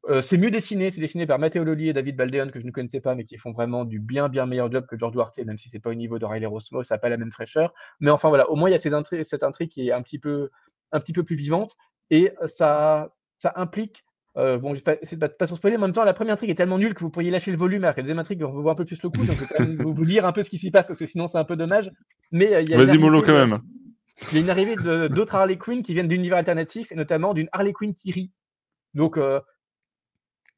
Euh, 0.10 0.22
c'est 0.22 0.38
mieux 0.38 0.52
dessiné, 0.52 0.90
c'est 0.90 1.02
dessiné 1.02 1.28
par 1.28 1.38
Matteo 1.38 1.64
Loli 1.64 1.90
et 1.90 1.94
David 1.94 2.16
Baldeon, 2.16 2.50
que 2.50 2.60
je 2.60 2.66
ne 2.66 2.72
connaissais 2.72 3.02
pas, 3.02 3.14
mais 3.16 3.26
qui 3.26 3.38
font 3.38 3.52
vraiment 3.52 3.84
du 3.84 4.00
bien, 4.00 4.30
bien 4.30 4.46
meilleur 4.46 4.72
job 4.72 4.86
que 4.88 4.98
George 4.98 5.12
Duarte, 5.12 5.38
même 5.40 5.58
si 5.58 5.70
c'est 5.70 5.80
pas 5.80 5.90
au 5.90 5.96
niveau 5.96 6.18
de 6.18 6.26
Riley 6.26 6.46
Rosmo, 6.46 6.84
ça 6.84 6.96
n'a 6.96 7.00
pas 7.00 7.10
la 7.10 7.18
même 7.18 7.32
fraîcheur. 7.32 7.74
Mais 8.00 8.12
enfin 8.12 8.30
voilà, 8.30 8.50
au 8.50 8.56
moins 8.56 8.70
il 8.70 8.74
y 8.74 8.76
a 8.76 8.80
cette 8.80 9.44
intrigue 9.44 9.70
qui 9.70 9.90
est 9.90 9.92
un 9.92 10.02
petit 10.02 10.20
peu, 10.20 10.50
un 10.94 11.02
petit 11.02 11.14
peu 11.14 11.24
plus 11.24 11.36
vivante 11.36 11.76
et 12.10 12.32
ça, 12.46 13.14
ça 13.40 13.52
implique 13.58 14.06
euh, 14.38 14.60
bon, 14.60 14.76
c'est 14.76 15.18
pas, 15.18 15.30
pas, 15.30 15.48
spoiler, 15.48 15.78
en 15.78 15.82
même 15.82 15.94
temps, 15.94 16.04
la 16.04 16.14
première 16.14 16.34
intrigue 16.34 16.52
est 16.52 16.56
tellement 16.56 16.78
nulle 16.78 16.94
que 16.94 17.00
vous 17.00 17.10
pourriez 17.10 17.32
lâcher 17.32 17.52
le 17.52 17.58
volume 17.58 17.84
à 17.84 17.88
la 17.88 17.94
deuxième 17.94 18.20
intrigue, 18.20 18.44
on 18.44 18.52
voir 18.52 18.74
un 18.74 18.76
peu 18.76 18.86
plus 18.86 19.02
le 19.02 19.10
coup. 19.10 19.26
Donc, 19.26 19.36
je 19.36 19.42
vais 19.42 19.46
quand 19.48 19.64
même 19.64 19.76
vous, 19.76 20.06
dire 20.06 20.26
un 20.26 20.32
peu 20.32 20.44
ce 20.44 20.50
qui 20.50 20.60
s'y 20.60 20.70
passe 20.70 20.86
parce 20.86 21.00
que 21.00 21.08
sinon, 21.08 21.28
c'est 21.28 21.40
un 21.40 21.44
peu 21.44 21.56
dommage. 21.56 21.92
Mais 22.32 22.54
euh. 22.54 22.78
Vas-y, 22.78 22.98
mollo 22.98 23.22
quand 23.24 23.34
même. 23.34 23.60
Il 24.32 24.36
y 24.36 24.38
a 24.40 24.44
une 24.44 24.50
arrivée 24.50 24.76
d'autres 25.10 25.36
Harley 25.36 25.58
Quinn 25.58 25.82
qui 25.84 25.94
viennent 25.94 26.08
d'univers 26.08 26.38
alternatifs 26.38 26.92
et 26.92 26.96
notamment 26.96 27.34
d'une 27.34 27.50
Harley 27.52 27.74
Quinn 27.74 27.96
qui 27.96 28.12
rit. 28.12 28.32
Donc, 28.94 29.18
euh, 29.18 29.40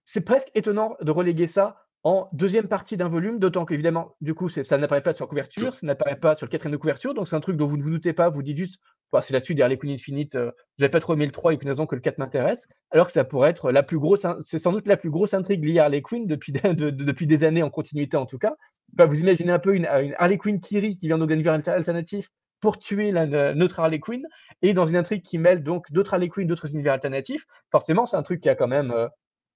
c'est 0.05 0.21
presque 0.21 0.49
étonnant 0.55 0.95
de 1.01 1.11
reléguer 1.11 1.47
ça 1.47 1.85
en 2.03 2.29
deuxième 2.31 2.67
partie 2.67 2.97
d'un 2.97 3.09
volume, 3.09 3.39
d'autant 3.39 3.65
qu'évidemment, 3.65 4.15
du 4.21 4.33
coup, 4.33 4.47
ça 4.49 4.77
n'apparaît 4.77 5.03
pas 5.03 5.13
sur 5.13 5.27
couverture, 5.27 5.75
ça 5.75 5.85
n'apparaît 5.85 6.19
pas 6.19 6.35
sur 6.35 6.45
le 6.45 6.49
quatrième 6.49 6.71
de 6.71 6.77
couverture, 6.77 7.13
donc 7.13 7.27
c'est 7.27 7.35
un 7.35 7.41
truc 7.41 7.57
dont 7.57 7.65
vous 7.65 7.75
ne 7.75 7.83
vous 7.83 7.89
doutez 7.89 8.13
pas, 8.13 8.29
vous 8.29 8.41
dites 8.41 8.57
juste, 8.57 8.79
bah, 9.11 9.21
c'est 9.21 9.33
la 9.33 9.39
suite 9.39 9.57
d'Harley 9.57 9.77
Quinn 9.77 9.91
Infinite, 9.91 10.35
euh, 10.35 10.51
j'avais 10.77 10.91
pas 10.91 10.99
trop 10.99 11.13
aimé 11.13 11.25
le 11.25 11.31
3 11.31 11.53
et 11.53 11.59
raison 11.63 11.85
que 11.85 11.95
le 11.95 12.01
4 12.01 12.17
m'intéresse, 12.19 12.67
alors 12.91 13.07
que 13.07 13.11
ça 13.11 13.23
pourrait 13.23 13.49
être 13.49 13.71
la 13.71 13.83
plus 13.83 13.97
grosse, 13.97 14.25
c'est 14.41 14.59
sans 14.59 14.71
doute 14.71 14.87
la 14.87 14.97
plus 14.97 15.09
grosse 15.09 15.33
intrigue 15.33 15.63
liée 15.63 15.79
à 15.79 15.85
Harley 15.85 16.01
Quinn 16.01 16.27
depuis, 16.27 16.51
des 16.51 16.63
années 17.43 17.63
en 17.63 17.69
continuité 17.69 18.17
en 18.17 18.25
tout 18.25 18.37
cas. 18.37 18.55
Vous 18.97 19.19
imaginez 19.19 19.51
un 19.51 19.59
peu 19.59 19.75
une, 19.75 19.85
Harley 19.85 20.37
Quinn 20.37 20.59
Kiri 20.59 20.97
qui 20.97 21.07
vient 21.07 21.17
d'un 21.17 21.27
univers 21.27 21.53
alternatif 21.53 22.29
pour 22.59 22.77
tuer 22.77 23.11
la, 23.11 23.53
notre 23.53 23.79
Harley 23.79 23.99
Quinn, 23.99 24.25
et 24.61 24.73
dans 24.73 24.85
une 24.85 24.97
intrigue 24.97 25.23
qui 25.23 25.37
mêle 25.37 25.63
donc 25.63 25.91
d'autres 25.91 26.13
Harley 26.13 26.27
Quinn, 26.27 26.47
d'autres 26.47 26.73
univers 26.73 26.93
alternatifs, 26.93 27.45
forcément 27.71 28.05
c'est 28.05 28.17
un 28.17 28.23
truc 28.23 28.41
qui 28.41 28.49
a 28.49 28.55
quand 28.55 28.67
même 28.67 28.91
euh, 28.91 29.07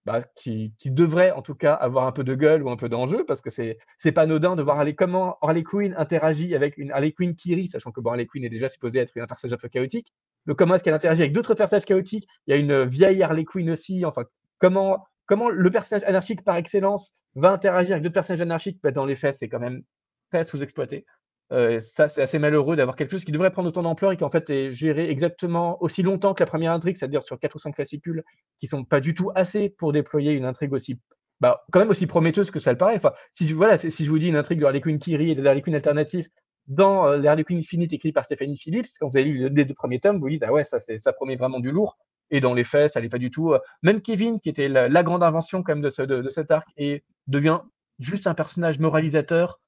bah, 0.06 0.22
qui, 0.36 0.74
devrait 0.86 1.32
en 1.32 1.42
tout 1.42 1.56
cas 1.56 1.74
avoir 1.74 2.08
un 2.08 2.12
peu 2.12 2.24
de 2.24 2.36
gueule 2.36 2.64
ou 2.64 2.70
un 2.70 2.76
peu 2.76 2.90
d'enjeu, 2.90 3.24
parce 3.26 3.42
que 3.42 3.50
c'est 3.50 4.12
pas 4.12 4.24
anodin 4.24 4.56
de 4.56 4.62
voir 4.62 4.86
comment 4.98 5.38
Harley 5.42 5.64
Quinn 5.64 5.96
interagit 5.98 6.56
avec 6.56 6.78
une 6.78 6.92
Harley 6.92 7.12
Quinn 7.14 7.36
qui 7.36 7.56
rit, 7.56 7.68
sachant 7.68 7.92
que 7.92 8.02
bon, 8.02 8.12
Harley 8.12 8.26
Quinn 8.26 8.44
est 8.44 8.50
déjà 8.50 8.70
supposée 8.70 9.00
être 9.00 9.18
un 9.18 9.28
personnage 9.28 9.54
un 9.54 9.58
peu 9.58 9.70
chaotique. 9.70 10.14
Donc 10.46 10.58
comment 10.58 10.76
est-ce 10.76 10.84
qu'elle 10.84 10.94
interagit 10.94 11.22
avec 11.22 11.34
d'autres 11.34 11.56
personnages 11.56 11.86
chaotiques? 11.86 12.28
Il 12.48 12.52
y 12.52 12.54
a 12.54 12.60
une 12.60 12.84
vieille 12.84 13.24
Harley 13.24 13.46
Quinn 13.46 13.70
aussi. 13.70 14.06
Enfin, 14.06 14.24
comment 14.60 15.06
comment 15.26 15.50
le 15.50 15.70
personnage 15.72 16.04
anarchique 16.04 16.44
par 16.44 16.58
excellence 16.58 17.16
va 17.36 17.52
interagir 17.52 17.94
avec 17.94 18.04
d'autres 18.04 18.14
personnages 18.14 18.42
anarchiques? 18.42 18.80
Bah, 18.84 18.92
Dans 18.92 19.06
les 19.06 19.16
faits, 19.16 19.36
c'est 19.36 19.50
quand 19.50 19.60
même 19.60 19.84
très 20.32 20.44
sous-exploité. 20.44 21.06
Euh, 21.54 21.80
ça, 21.80 22.10
c'est 22.10 22.22
assez 22.22 22.40
malheureux 22.40 22.76
d'avoir 22.76 22.96
quelque 22.96 23.12
chose 23.12 23.24
qui 23.24 23.32
devrait 23.32 23.52
prendre 23.52 23.70
autant 23.70 23.84
d'ampleur 23.84 24.12
et 24.12 24.18
qui 24.18 24.24
en 24.24 24.32
fait 24.32 24.50
est 24.50 24.72
géré 24.72 25.10
exactement 25.10 25.82
aussi 25.84 26.02
longtemps 26.02 26.34
que 26.34 26.42
la 26.42 26.48
première 26.48 26.72
intrigue, 26.72 26.98
c'est-à-dire 26.98 27.22
sur 27.22 27.40
4 27.40 27.56
ou 27.56 27.60
5 27.60 27.76
fascicules 27.76 28.24
qui 28.60 28.68
sont 28.68 28.84
pas 28.84 29.00
du 29.00 29.14
tout 29.14 29.32
assez 29.36 29.70
pour 29.70 29.92
déployer 29.94 30.32
une 30.32 30.46
intrigue 30.46 30.74
aussi, 30.74 31.00
bah, 31.42 31.64
quand 31.72 31.80
même 31.80 31.90
aussi 31.90 32.08
prometteuse 32.08 32.50
que 32.50 32.60
ça 32.60 32.72
le 32.72 32.78
paraît. 32.78 32.96
Enfin, 32.96 33.14
si 33.34 33.48
je, 33.48 33.54
voilà, 33.54 33.78
si 33.78 34.08
vous 34.08 34.18
dis 34.18 34.30
une 34.30 34.36
intrigue 34.36 34.60
de 34.60 34.66
Harley 34.66 34.82
Quinn 34.82 34.98
Kiri 34.98 35.32
et 35.32 35.36
de 35.36 35.46
Harley 35.46 35.62
Quinn 35.62 35.76
alternatif 35.76 36.28
dans 36.66 37.06
euh, 37.08 37.24
Harley 37.24 37.44
Quinn 37.44 37.60
Infinite 37.60 37.94
écrit 37.94 38.12
par 38.12 38.26
Stephanie 38.26 38.58
Phillips, 38.58 38.88
quand 39.00 39.10
vous 39.10 39.18
avez 39.18 39.26
lu 39.26 39.50
les 39.50 39.66
deux 39.66 39.74
premiers 39.76 40.00
tomes, 40.00 40.20
vous 40.20 40.30
dites, 40.30 40.44
ah 40.44 40.52
ouais, 40.52 40.64
ça, 40.64 40.80
ça 40.80 41.14
promet 41.14 41.36
vraiment 41.36 41.60
du 41.60 41.72
lourd. 41.72 41.98
Et 42.32 42.40
dans 42.42 42.56
les 42.56 42.64
faits, 42.64 42.94
ça 42.94 43.02
n'est 43.02 43.10
pas 43.10 43.20
du 43.20 43.30
tout. 43.30 43.54
Euh, 43.54 43.60
même 43.84 44.02
Kevin, 44.02 44.40
qui 44.40 44.50
était 44.50 44.70
la, 44.70 45.04
grande 45.04 45.22
invention 45.22 45.62
quand 45.62 45.76
même 45.76 45.84
de, 45.84 46.22
de 46.22 46.30
cet 46.30 46.50
arc, 46.50 46.68
et 46.78 47.04
devient 47.28 47.60
juste 48.00 48.26
un 48.26 48.34
personnage 48.34 48.80
moralisateur 48.80 49.60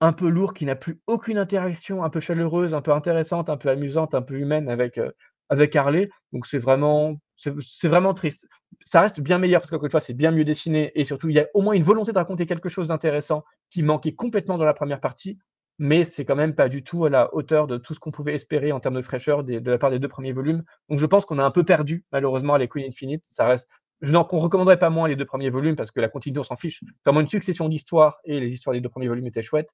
un 0.00 0.12
peu 0.12 0.28
lourd, 0.28 0.54
qui 0.54 0.64
n'a 0.64 0.76
plus 0.76 1.00
aucune 1.06 1.38
interaction, 1.38 2.02
un 2.04 2.10
peu 2.10 2.20
chaleureuse, 2.20 2.74
un 2.74 2.80
peu 2.80 2.92
intéressante, 2.92 3.50
un 3.50 3.56
peu 3.56 3.68
amusante, 3.68 4.14
un 4.14 4.22
peu 4.22 4.34
humaine 4.34 4.68
avec, 4.68 4.98
euh, 4.98 5.10
avec 5.48 5.76
Harley. 5.76 6.08
Donc 6.32 6.46
c'est 6.46 6.58
vraiment, 6.58 7.16
c'est 7.36 7.88
vraiment 7.88 8.14
triste. 8.14 8.46
Ça 8.84 9.00
reste 9.00 9.20
bien 9.20 9.38
meilleur 9.38 9.60
parce 9.60 9.70
qu'encore 9.70 9.86
une 9.86 9.90
fois, 9.90 10.00
c'est 10.00 10.14
bien 10.14 10.30
mieux 10.30 10.44
dessiné 10.44 10.92
et 10.94 11.04
surtout, 11.04 11.28
il 11.28 11.34
y 11.34 11.40
a 11.40 11.46
au 11.54 11.62
moins 11.62 11.74
une 11.74 11.82
volonté 11.82 12.12
de 12.12 12.18
raconter 12.18 12.46
quelque 12.46 12.68
chose 12.68 12.88
d'intéressant 12.88 13.44
qui 13.70 13.82
manquait 13.82 14.14
complètement 14.14 14.58
dans 14.58 14.64
la 14.64 14.74
première 14.74 15.00
partie, 15.00 15.38
mais 15.78 16.04
c'est 16.04 16.24
quand 16.24 16.36
même 16.36 16.54
pas 16.54 16.68
du 16.68 16.82
tout 16.82 17.04
à 17.04 17.10
la 17.10 17.34
hauteur 17.34 17.66
de 17.66 17.76
tout 17.76 17.94
ce 17.94 18.00
qu'on 18.00 18.10
pouvait 18.10 18.34
espérer 18.34 18.72
en 18.72 18.80
termes 18.80 18.96
de 18.96 19.02
fraîcheur 19.02 19.44
de 19.44 19.70
la 19.70 19.78
part 19.78 19.90
des 19.90 19.98
deux 19.98 20.08
premiers 20.08 20.32
volumes. 20.32 20.62
Donc 20.88 20.98
je 20.98 21.06
pense 21.06 21.24
qu'on 21.26 21.38
a 21.38 21.44
un 21.44 21.50
peu 21.50 21.64
perdu, 21.64 22.04
malheureusement, 22.12 22.56
les 22.56 22.68
Queen 22.68 22.86
Infinite. 22.86 23.22
Ça 23.24 23.46
reste. 23.46 23.68
Donc, 24.02 24.32
on 24.32 24.38
recommanderait 24.38 24.78
pas 24.78 24.88
moins 24.88 25.08
les 25.08 25.16
deux 25.16 25.26
premiers 25.26 25.50
volumes 25.50 25.76
parce 25.76 25.90
que 25.90 26.00
la 26.00 26.08
continuité, 26.08 26.40
on 26.40 26.44
s'en 26.44 26.56
fiche. 26.56 26.82
Vraiment 27.04 27.20
une 27.20 27.28
succession 27.28 27.68
d'histoires 27.68 28.16
et 28.24 28.40
les 28.40 28.52
histoires 28.52 28.72
des 28.72 28.80
deux 28.80 28.88
premiers 28.88 29.08
volumes 29.08 29.26
étaient 29.26 29.42
chouettes 29.42 29.68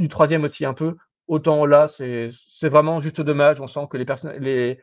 du 0.00 0.08
troisième 0.08 0.44
aussi 0.44 0.64
un 0.64 0.74
peu. 0.74 0.96
Autant 1.28 1.64
là, 1.66 1.86
c'est 1.88 2.68
vraiment 2.68 3.00
juste 3.00 3.20
dommage. 3.20 3.60
On 3.60 3.68
sent 3.68 3.86
que 3.88 3.96
les, 3.96 4.06
les, 4.40 4.78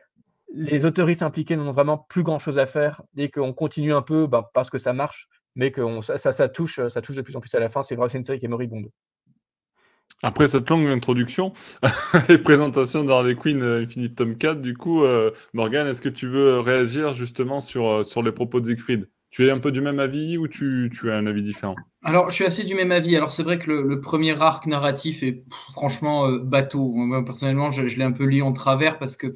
les 0.54 0.84
autoristes 0.84 1.22
impliqués 1.22 1.56
n'ont 1.56 1.72
vraiment 1.72 1.98
plus 1.98 2.22
grand 2.22 2.38
chose 2.38 2.58
à 2.58 2.66
faire 2.66 3.02
et 3.16 3.30
qu'on 3.30 3.52
continue 3.52 3.92
un 3.92 4.02
peu 4.02 4.26
bah, 4.26 4.50
parce 4.54 4.70
que 4.70 4.78
ça 4.78 4.92
marche, 4.92 5.28
mais 5.54 5.70
que 5.70 5.82
ça, 6.00 6.48
touche, 6.48 6.80
ça 6.88 7.02
touche 7.02 7.16
de 7.16 7.22
plus 7.22 7.36
en 7.36 7.40
plus 7.40 7.54
à 7.54 7.60
la 7.60 7.68
fin. 7.68 7.82
C'est 7.82 7.96
vraiment 7.96 8.12
une 8.12 8.24
série 8.24 8.38
qui 8.38 8.46
est 8.46 8.48
moribonde. 8.48 8.88
Après 10.22 10.48
cette 10.48 10.68
longue 10.68 10.88
introduction 10.88 11.52
et 12.28 12.38
présentation 12.38 13.04
d'Harley 13.04 13.36
Quinn 13.36 13.62
euh, 13.62 13.82
Infinite 13.82 14.16
Tom 14.16 14.36
4, 14.36 14.60
du 14.60 14.74
coup, 14.74 15.04
euh, 15.04 15.30
Morgan, 15.52 15.86
est-ce 15.86 16.00
que 16.00 16.08
tu 16.08 16.26
veux 16.26 16.58
réagir 16.58 17.14
justement 17.14 17.60
sur, 17.60 17.86
euh, 17.86 18.02
sur 18.02 18.22
les 18.22 18.32
propos 18.32 18.58
de 18.58 18.66
Siegfried? 18.66 19.08
Tu 19.30 19.46
es 19.46 19.50
un 19.50 19.58
peu 19.58 19.72
du 19.72 19.80
même 19.80 20.00
avis 20.00 20.38
ou 20.38 20.48
tu, 20.48 20.90
as 21.10 21.14
un 21.14 21.26
avis 21.26 21.42
différent? 21.42 21.76
Alors, 22.02 22.30
je 22.30 22.34
suis 22.36 22.44
assez 22.44 22.64
du 22.64 22.74
même 22.74 22.92
avis. 22.92 23.16
Alors, 23.16 23.32
c'est 23.32 23.42
vrai 23.42 23.58
que 23.58 23.70
le, 23.70 24.00
premier 24.00 24.40
arc 24.40 24.66
narratif 24.66 25.22
est 25.22 25.44
franchement 25.72 26.26
euh, 26.26 26.38
bateau. 26.38 26.92
Moi, 26.94 27.24
personnellement, 27.24 27.70
je, 27.70 27.82
l'ai 27.82 28.04
un 28.04 28.12
peu 28.12 28.24
lu 28.24 28.42
en 28.42 28.52
travers 28.52 28.98
parce 28.98 29.16
que, 29.16 29.28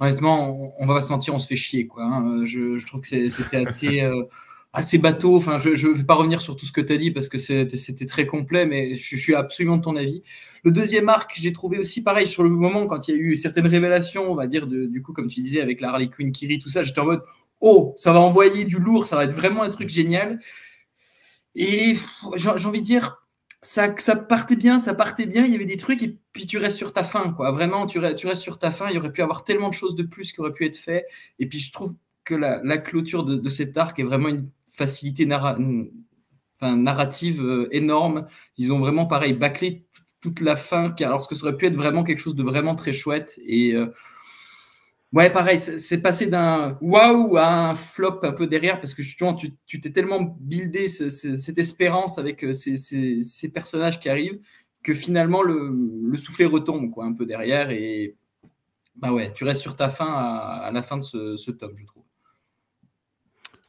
honnêtement, 0.00 0.74
on, 0.78 0.86
va 0.86 1.00
se 1.00 1.12
mentir, 1.12 1.34
on 1.34 1.38
se 1.38 1.46
fait 1.46 1.56
chier. 1.56 1.86
Quoi, 1.86 2.04
hein. 2.04 2.44
je, 2.44 2.84
trouve 2.84 3.00
que 3.02 3.28
c'était 3.28 3.58
assez. 3.58 4.02
Euh, 4.02 4.24
assez 4.72 4.98
bateau. 4.98 5.36
Enfin, 5.36 5.58
je 5.58 5.68
ne 5.68 5.94
vais 5.94 6.04
pas 6.04 6.14
revenir 6.14 6.40
sur 6.40 6.56
tout 6.56 6.66
ce 6.66 6.72
que 6.72 6.80
tu 6.80 6.92
as 6.92 6.96
dit 6.96 7.10
parce 7.10 7.28
que 7.28 7.38
c'était 7.38 8.06
très 8.06 8.26
complet, 8.26 8.66
mais 8.66 8.94
je, 8.94 9.16
suis 9.16 9.34
absolument 9.34 9.76
de 9.76 9.82
ton 9.82 9.96
avis. 9.96 10.22
Le 10.64 10.72
deuxième 10.72 11.08
arc, 11.08 11.32
j'ai 11.36 11.52
trouvé 11.52 11.78
aussi 11.78 12.02
pareil 12.02 12.26
sur 12.26 12.42
le 12.42 12.50
moment 12.50 12.86
quand 12.86 13.08
il 13.08 13.14
y 13.14 13.18
a 13.18 13.20
eu 13.20 13.36
certaines 13.36 13.66
révélations, 13.66 14.30
on 14.30 14.34
va 14.34 14.46
dire, 14.46 14.66
du 14.66 15.02
coup, 15.02 15.12
comme 15.12 15.28
tu 15.28 15.42
disais, 15.42 15.60
avec 15.60 15.80
la 15.80 15.90
Harley 15.90 16.08
Quinn, 16.08 16.32
Kiri, 16.32 16.58
tout 16.58 16.68
ça, 16.68 16.82
j'étais 16.82 17.00
en 17.00 17.06
mode 17.06 17.22
oh, 17.62 17.94
ça 17.96 18.12
va 18.12 18.20
envoyer 18.20 18.64
du 18.64 18.78
lourd, 18.78 19.06
ça 19.06 19.16
va 19.16 19.24
être 19.24 19.32
vraiment 19.34 19.62
un 19.62 19.70
truc 19.70 19.88
génial. 19.88 20.40
Et 21.54 21.96
j'ai 22.34 22.48
envie 22.48 22.80
de 22.80 22.86
dire, 22.86 23.22
ça, 23.62 23.94
ça 23.98 24.16
partait 24.16 24.56
bien, 24.56 24.78
ça 24.80 24.94
partait 24.94 25.26
bien, 25.26 25.46
il 25.46 25.52
y 25.52 25.54
avait 25.54 25.64
des 25.64 25.76
trucs, 25.76 26.02
et 26.02 26.18
puis 26.32 26.46
tu 26.46 26.58
restes 26.58 26.76
sur 26.76 26.92
ta 26.92 27.04
fin, 27.04 27.32
quoi. 27.32 27.52
Vraiment, 27.52 27.86
tu 27.86 27.98
restes, 28.00 28.36
sur 28.36 28.58
ta 28.58 28.72
fin, 28.72 28.90
il 28.90 28.98
aurait 28.98 29.12
pu 29.12 29.22
avoir 29.22 29.44
tellement 29.44 29.68
de 29.68 29.74
choses 29.74 29.94
de 29.94 30.02
plus 30.02 30.32
qui 30.32 30.40
auraient 30.40 30.52
pu 30.52 30.66
être 30.66 30.76
fait. 30.76 31.06
Et 31.38 31.46
puis 31.48 31.60
je 31.60 31.72
trouve 31.72 31.94
que 32.24 32.34
la, 32.34 32.78
clôture 32.78 33.24
de, 33.24 33.48
cet 33.48 33.76
arc 33.76 33.98
est 33.98 34.04
vraiment 34.04 34.28
une 34.28 34.50
facilité 34.66 35.26
narrative 36.60 37.42
euh, 37.42 37.68
énorme. 37.70 38.26
Ils 38.56 38.72
ont 38.72 38.78
vraiment, 38.78 39.06
pareil, 39.06 39.34
bâclé 39.34 39.84
toute 40.20 40.40
la 40.40 40.56
fin, 40.56 40.94
alors 41.00 41.28
que 41.28 41.34
ça 41.34 41.44
aurait 41.44 41.56
pu 41.56 41.66
être 41.66 41.76
vraiment 41.76 42.04
quelque 42.04 42.20
chose 42.20 42.36
de 42.36 42.42
vraiment 42.42 42.74
très 42.74 42.92
chouette. 42.92 43.38
Et 43.44 43.74
euh, 43.74 43.92
ouais, 45.12 45.30
pareil, 45.30 45.58
c'est 45.60 46.02
passé 46.02 46.26
d'un 46.26 46.78
waouh 46.80 47.36
à 47.36 47.70
un 47.70 47.74
flop 47.74 48.20
un 48.22 48.32
peu 48.32 48.46
derrière, 48.46 48.80
parce 48.80 48.94
que 48.94 49.02
justement, 49.02 49.34
tu 49.34 49.80
t'es 49.80 49.90
tellement 49.90 50.36
buildé 50.40 50.88
cette 50.88 51.58
espérance 51.58 52.18
avec 52.18 52.44
euh, 52.44 52.52
ces, 52.52 53.52
personnages 53.52 54.00
qui 54.00 54.08
arrivent, 54.08 54.40
que 54.82 54.94
finalement, 54.94 55.42
le, 55.42 56.16
soufflet 56.16 56.46
retombe 56.46 56.90
quoi, 56.90 57.04
un 57.04 57.12
peu 57.12 57.26
derrière. 57.26 57.70
Et 57.70 58.16
bah 58.96 59.12
ouais, 59.12 59.32
tu 59.32 59.44
restes 59.44 59.62
sur 59.62 59.76
ta 59.76 59.88
fin 59.88 60.12
à, 60.12 60.70
la 60.72 60.82
fin 60.82 60.98
de 60.98 61.02
ce, 61.02 61.36
ce 61.36 61.50
tome, 61.50 61.76
je 61.76 61.86
trouve. 61.86 62.02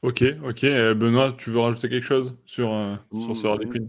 Ok, 0.01 0.23
ok. 0.43 0.63
Euh, 0.65 0.93
Benoît, 0.93 1.34
tu 1.38 1.49
veux 1.49 1.60
rajouter 1.60 1.88
quelque 1.88 2.06
chose 2.06 2.36
sur, 2.45 2.73
euh, 2.73 2.95
sur 3.21 3.38
ce 3.38 3.47
Harley 3.47 3.67
Quinn? 3.67 3.88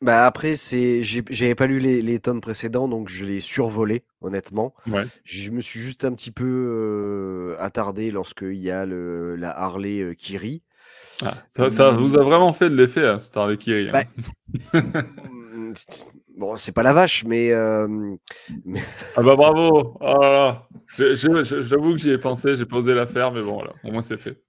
Bah 0.00 0.26
après, 0.26 0.54
c'est, 0.54 1.02
j'avais 1.02 1.54
pas 1.56 1.66
lu 1.66 1.80
les, 1.80 2.18
tomes 2.20 2.40
précédents, 2.40 2.86
donc 2.86 3.08
je 3.08 3.24
l'ai 3.24 3.40
survolé, 3.40 4.04
honnêtement. 4.20 4.74
Ouais. 4.86 5.04
Je 5.24 5.50
me 5.50 5.60
suis 5.60 5.80
juste 5.80 6.04
un 6.04 6.12
petit 6.12 6.30
peu 6.30 6.44
euh, 6.44 7.56
attardé 7.58 8.10
lorsqu'il 8.12 8.60
y 8.60 8.70
a 8.70 8.86
le, 8.86 9.34
la 9.34 9.50
Harley 9.50 10.14
qui 10.16 10.38
rit. 10.38 10.62
Ah, 11.24 11.34
ça, 11.68 11.90
vous 11.90 12.16
a 12.16 12.22
vraiment 12.22 12.52
fait 12.52 12.70
de 12.70 12.76
l'effet, 12.76 13.06
hein, 13.06 13.18
cette 13.18 13.36
Harley 13.36 13.56
qui 13.56 13.74
rit. 13.74 13.90
Hein. 13.92 14.02
Bah, 14.72 14.82
bon, 16.36 16.56
c'est 16.56 16.70
pas 16.72 16.84
la 16.84 16.92
vache, 16.92 17.24
mais, 17.24 17.52
mais... 18.64 18.80
Ah 19.16 19.22
bah 19.22 19.34
bravo 19.34 19.98
oh 20.00 20.52
J'avoue 20.96 21.92
que 21.94 21.98
j'y 21.98 22.10
ai 22.10 22.18
pensé, 22.18 22.54
j'ai 22.54 22.66
posé 22.66 22.94
l'affaire, 22.94 23.32
mais 23.32 23.40
bon, 23.40 23.54
voilà, 23.54 23.72
au 23.82 23.90
moins 23.90 24.02
c'est 24.02 24.16
fait 24.16 24.40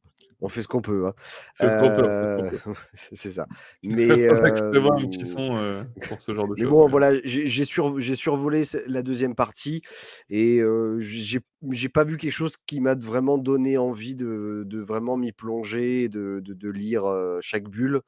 on 0.41 0.47
fait 0.47 0.61
ce 0.61 0.67
qu'on 0.67 0.81
peut. 0.81 1.07
Hein. 1.07 1.13
Euh, 1.61 2.49
c'est 2.93 3.31
ça. 3.31 3.45
Mais 3.83 4.09
euh, 4.09 4.45
un 4.45 5.07
petit 5.07 5.25
son 5.25 5.57
euh, 5.57 5.83
pour 6.07 6.21
ce 6.21 6.33
genre 6.33 6.47
de 6.47 6.55
mais 6.57 6.69
Bon, 6.69 6.87
voilà, 6.87 7.13
j'ai 7.23 7.65
survolé 7.65 8.63
la 8.87 9.01
deuxième 9.01 9.35
partie 9.35 9.81
et 10.29 10.61
j'ai 10.99 11.89
pas 11.89 12.03
vu 12.03 12.17
quelque 12.17 12.31
chose 12.31 12.55
qui 12.65 12.79
m'a 12.79 12.95
vraiment 12.95 13.37
donné 13.37 13.77
envie 13.77 14.15
de, 14.15 14.65
vraiment 14.71 15.17
m'y 15.17 15.31
plonger, 15.31 16.09
de, 16.09 16.41
de, 16.43 16.69
lire 16.69 17.03
chaque 17.41 17.67
bulle. 17.67 18.01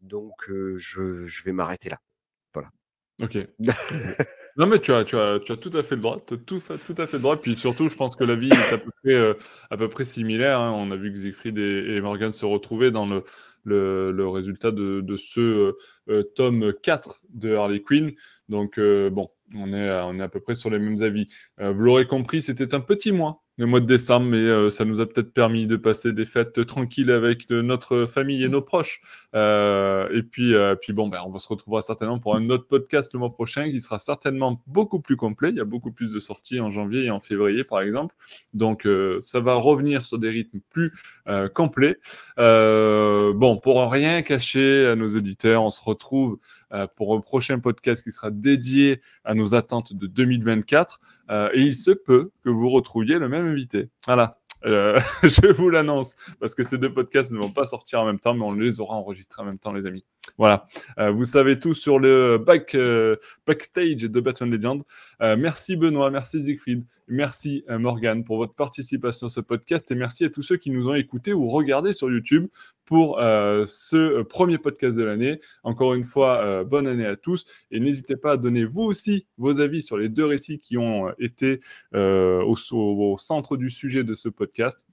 Donc, 0.00 0.48
je, 0.48 1.26
je 1.26 1.44
vais 1.44 1.52
m'arrêter 1.52 1.90
là. 1.90 1.98
Voilà. 2.54 2.70
Ok. 3.20 3.38
Non, 4.56 4.66
mais 4.66 4.78
tu 4.80 4.92
as, 4.92 5.04
tu 5.04 5.16
as, 5.18 5.38
tu 5.40 5.52
as 5.52 5.56
tout 5.58 5.70
à 5.74 5.82
fait 5.82 5.96
le 5.96 6.00
droit. 6.00 6.18
tout, 6.26 6.36
tout 6.38 6.94
à 6.98 7.06
fait 7.06 7.16
le 7.18 7.22
droit. 7.22 7.36
Puis 7.40 7.56
surtout, 7.56 7.88
je 7.90 7.94
pense 7.94 8.16
que 8.16 8.24
la 8.24 8.34
vie 8.36 8.48
est 8.48 8.72
à 8.72 8.78
peu 8.78 8.90
près, 9.02 9.12
euh, 9.14 9.34
à 9.70 9.76
peu 9.76 9.88
près 9.88 10.04
similaire. 10.06 10.60
hein. 10.60 10.72
On 10.74 10.90
a 10.90 10.96
vu 10.96 11.12
que 11.12 11.18
Siegfried 11.18 11.58
et, 11.58 12.00
Morgan 12.00 12.32
se 12.32 12.46
retrouvaient 12.46 12.90
dans 12.90 13.04
le, 13.06 13.22
le, 13.64 14.12
le 14.12 14.28
résultat 14.28 14.70
de, 14.70 15.02
de 15.02 15.16
ce 15.18 15.40
euh, 15.40 15.72
euh, 16.08 16.22
tome 16.22 16.72
4 16.82 17.20
de 17.34 17.54
Harley 17.54 17.82
Quinn. 17.82 18.12
Donc, 18.48 18.78
bon, 18.78 19.28
on 19.54 19.72
est, 19.74 19.90
on 20.04 20.18
est 20.20 20.22
à 20.22 20.28
peu 20.28 20.40
près 20.40 20.54
sur 20.54 20.70
les 20.70 20.78
mêmes 20.78 21.02
avis. 21.02 21.26
vous 21.58 21.80
l'aurez 21.82 22.06
compris, 22.06 22.42
c'était 22.42 22.74
un 22.76 22.80
petit 22.80 23.10
mois 23.10 23.42
le 23.58 23.66
mois 23.66 23.80
de 23.80 23.86
décembre, 23.86 24.26
mais 24.26 24.36
euh, 24.36 24.70
ça 24.70 24.84
nous 24.84 25.00
a 25.00 25.06
peut-être 25.06 25.32
permis 25.32 25.66
de 25.66 25.76
passer 25.76 26.12
des 26.12 26.26
fêtes 26.26 26.66
tranquilles 26.66 27.10
avec 27.10 27.48
notre 27.48 28.06
famille 28.06 28.44
et 28.44 28.48
nos 28.48 28.60
proches. 28.60 29.00
Euh, 29.34 30.08
et 30.12 30.22
puis, 30.22 30.54
euh, 30.54 30.74
puis 30.74 30.92
bon, 30.92 31.08
ben, 31.08 31.22
on 31.24 31.30
va 31.30 31.38
se 31.38 31.48
retrouver 31.48 31.80
certainement 31.80 32.18
pour 32.18 32.36
un 32.36 32.50
autre 32.50 32.66
podcast 32.66 33.12
le 33.14 33.18
mois 33.18 33.32
prochain 33.32 33.70
qui 33.70 33.80
sera 33.80 33.98
certainement 33.98 34.62
beaucoup 34.66 35.00
plus 35.00 35.16
complet. 35.16 35.50
Il 35.50 35.56
y 35.56 35.60
a 35.60 35.64
beaucoup 35.64 35.90
plus 35.90 36.12
de 36.12 36.20
sorties 36.20 36.60
en 36.60 36.70
janvier 36.70 37.04
et 37.04 37.10
en 37.10 37.20
février, 37.20 37.64
par 37.64 37.80
exemple. 37.80 38.14
Donc, 38.52 38.86
ça 39.20 39.40
va 39.40 39.54
revenir 39.54 40.04
sur 40.04 40.18
des 40.18 40.30
rythmes 40.30 40.60
plus 40.70 40.92
complets. 41.54 41.96
bon, 42.36 43.58
pour 43.62 43.90
rien 43.90 44.22
cacher 44.22 44.86
à 44.86 44.96
nos 44.96 45.08
auditeurs, 45.08 45.62
on 45.62 45.70
se 45.70 45.80
retrouve 45.82 46.38
pour 46.96 47.14
un 47.14 47.20
prochain 47.20 47.58
podcast 47.58 48.02
qui 48.02 48.12
sera 48.12 48.30
dédié 48.30 49.00
à 49.24 49.34
nos 49.34 49.54
attentes 49.54 49.92
de 49.92 50.06
2024. 50.06 51.00
Euh, 51.30 51.50
et 51.52 51.60
il 51.60 51.76
se 51.76 51.90
peut 51.90 52.30
que 52.44 52.50
vous 52.50 52.70
retrouviez 52.70 53.18
le 53.18 53.28
même 53.28 53.46
invité. 53.46 53.88
Voilà. 54.06 54.38
Euh, 54.64 54.98
je 55.22 55.52
vous 55.52 55.70
l'annonce 55.70 56.16
parce 56.40 56.54
que 56.54 56.64
ces 56.64 56.78
deux 56.78 56.92
podcasts 56.92 57.30
ne 57.30 57.38
vont 57.38 57.50
pas 57.50 57.66
sortir 57.66 58.00
en 58.00 58.06
même 58.06 58.18
temps, 58.18 58.34
mais 58.34 58.44
on 58.44 58.52
les 58.52 58.80
aura 58.80 58.96
enregistrés 58.96 59.42
en 59.42 59.44
même 59.44 59.58
temps, 59.58 59.72
les 59.72 59.86
amis. 59.86 60.04
Voilà. 60.38 60.66
Euh, 60.98 61.10
vous 61.10 61.24
savez 61.24 61.58
tout 61.58 61.74
sur 61.74 61.98
le 61.98 62.38
back, 62.38 62.76
backstage 63.46 64.02
de 64.02 64.20
Batman 64.20 64.50
Legend. 64.50 64.82
merci 65.20 65.76
Benoît, 65.76 66.10
merci 66.10 66.42
Siegfried, 66.42 66.84
merci 67.08 67.64
Morgan 67.68 68.24
pour 68.24 68.36
votre 68.36 68.54
participation 68.54 69.28
à 69.28 69.30
ce 69.30 69.40
podcast 69.40 69.90
et 69.90 69.94
merci 69.94 70.24
à 70.24 70.30
tous 70.30 70.42
ceux 70.42 70.56
qui 70.56 70.70
nous 70.70 70.88
ont 70.88 70.94
écoutés 70.94 71.32
ou 71.32 71.48
regardés 71.48 71.92
sur 71.92 72.10
YouTube 72.10 72.48
pour 72.86 73.18
euh, 73.18 73.64
ce 73.66 73.96
euh, 73.96 74.24
premier 74.24 74.56
podcast 74.56 74.96
de 74.96 75.02
l'année. 75.02 75.40
Encore 75.64 75.92
une 75.92 76.04
fois, 76.04 76.38
euh, 76.38 76.64
bonne 76.64 76.86
année 76.86 77.04
à 77.04 77.16
tous 77.16 77.44
et 77.70 77.80
n'hésitez 77.80 78.16
pas 78.16 78.32
à 78.32 78.36
donner 78.36 78.64
vous 78.64 78.82
aussi 78.82 79.26
vos 79.36 79.60
avis 79.60 79.82
sur 79.82 79.98
les 79.98 80.08
deux 80.08 80.24
récits 80.24 80.58
qui 80.58 80.78
ont 80.78 81.12
été 81.18 81.60
au, 81.92 83.16
centre 83.18 83.56
du 83.56 83.70
sujet 83.70 84.04
de 84.04 84.14
ce 84.14 84.28
podcast, 84.28 84.86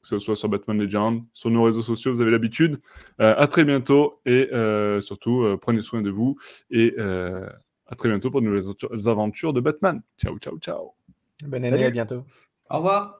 que 0.00 0.06
ce 0.06 0.18
soit 0.18 0.36
sur 0.36 0.48
Batman 0.48 0.78
Legend, 0.78 1.22
sur 1.32 1.50
nos 1.50 1.62
réseaux 1.62 1.82
sociaux, 1.82 2.12
vous 2.12 2.20
avez 2.20 2.30
l'habitude. 2.30 2.80
à 3.18 3.46
très 3.46 3.64
bientôt 3.64 4.20
et 4.26 4.48
surtout, 5.00 5.56
prenez 5.60 5.82
soin 5.82 6.02
de 6.02 6.10
vous 6.10 6.36
et 6.70 6.94
à 6.98 7.96
très 7.96 8.08
bientôt 8.08 8.30
pour 8.30 8.40
de 8.40 8.46
nouvelles 8.46 9.08
aventures 9.08 9.52
de 9.52 9.60
Batman. 9.60 10.00
Ciao, 10.18 10.38
ciao, 10.38 10.58
ciao. 10.58 10.94
Bonne 11.44 11.64
année, 11.64 11.84
à 11.84 11.90
bientôt. 11.90 12.24
Au 12.70 12.76
revoir. 12.76 13.19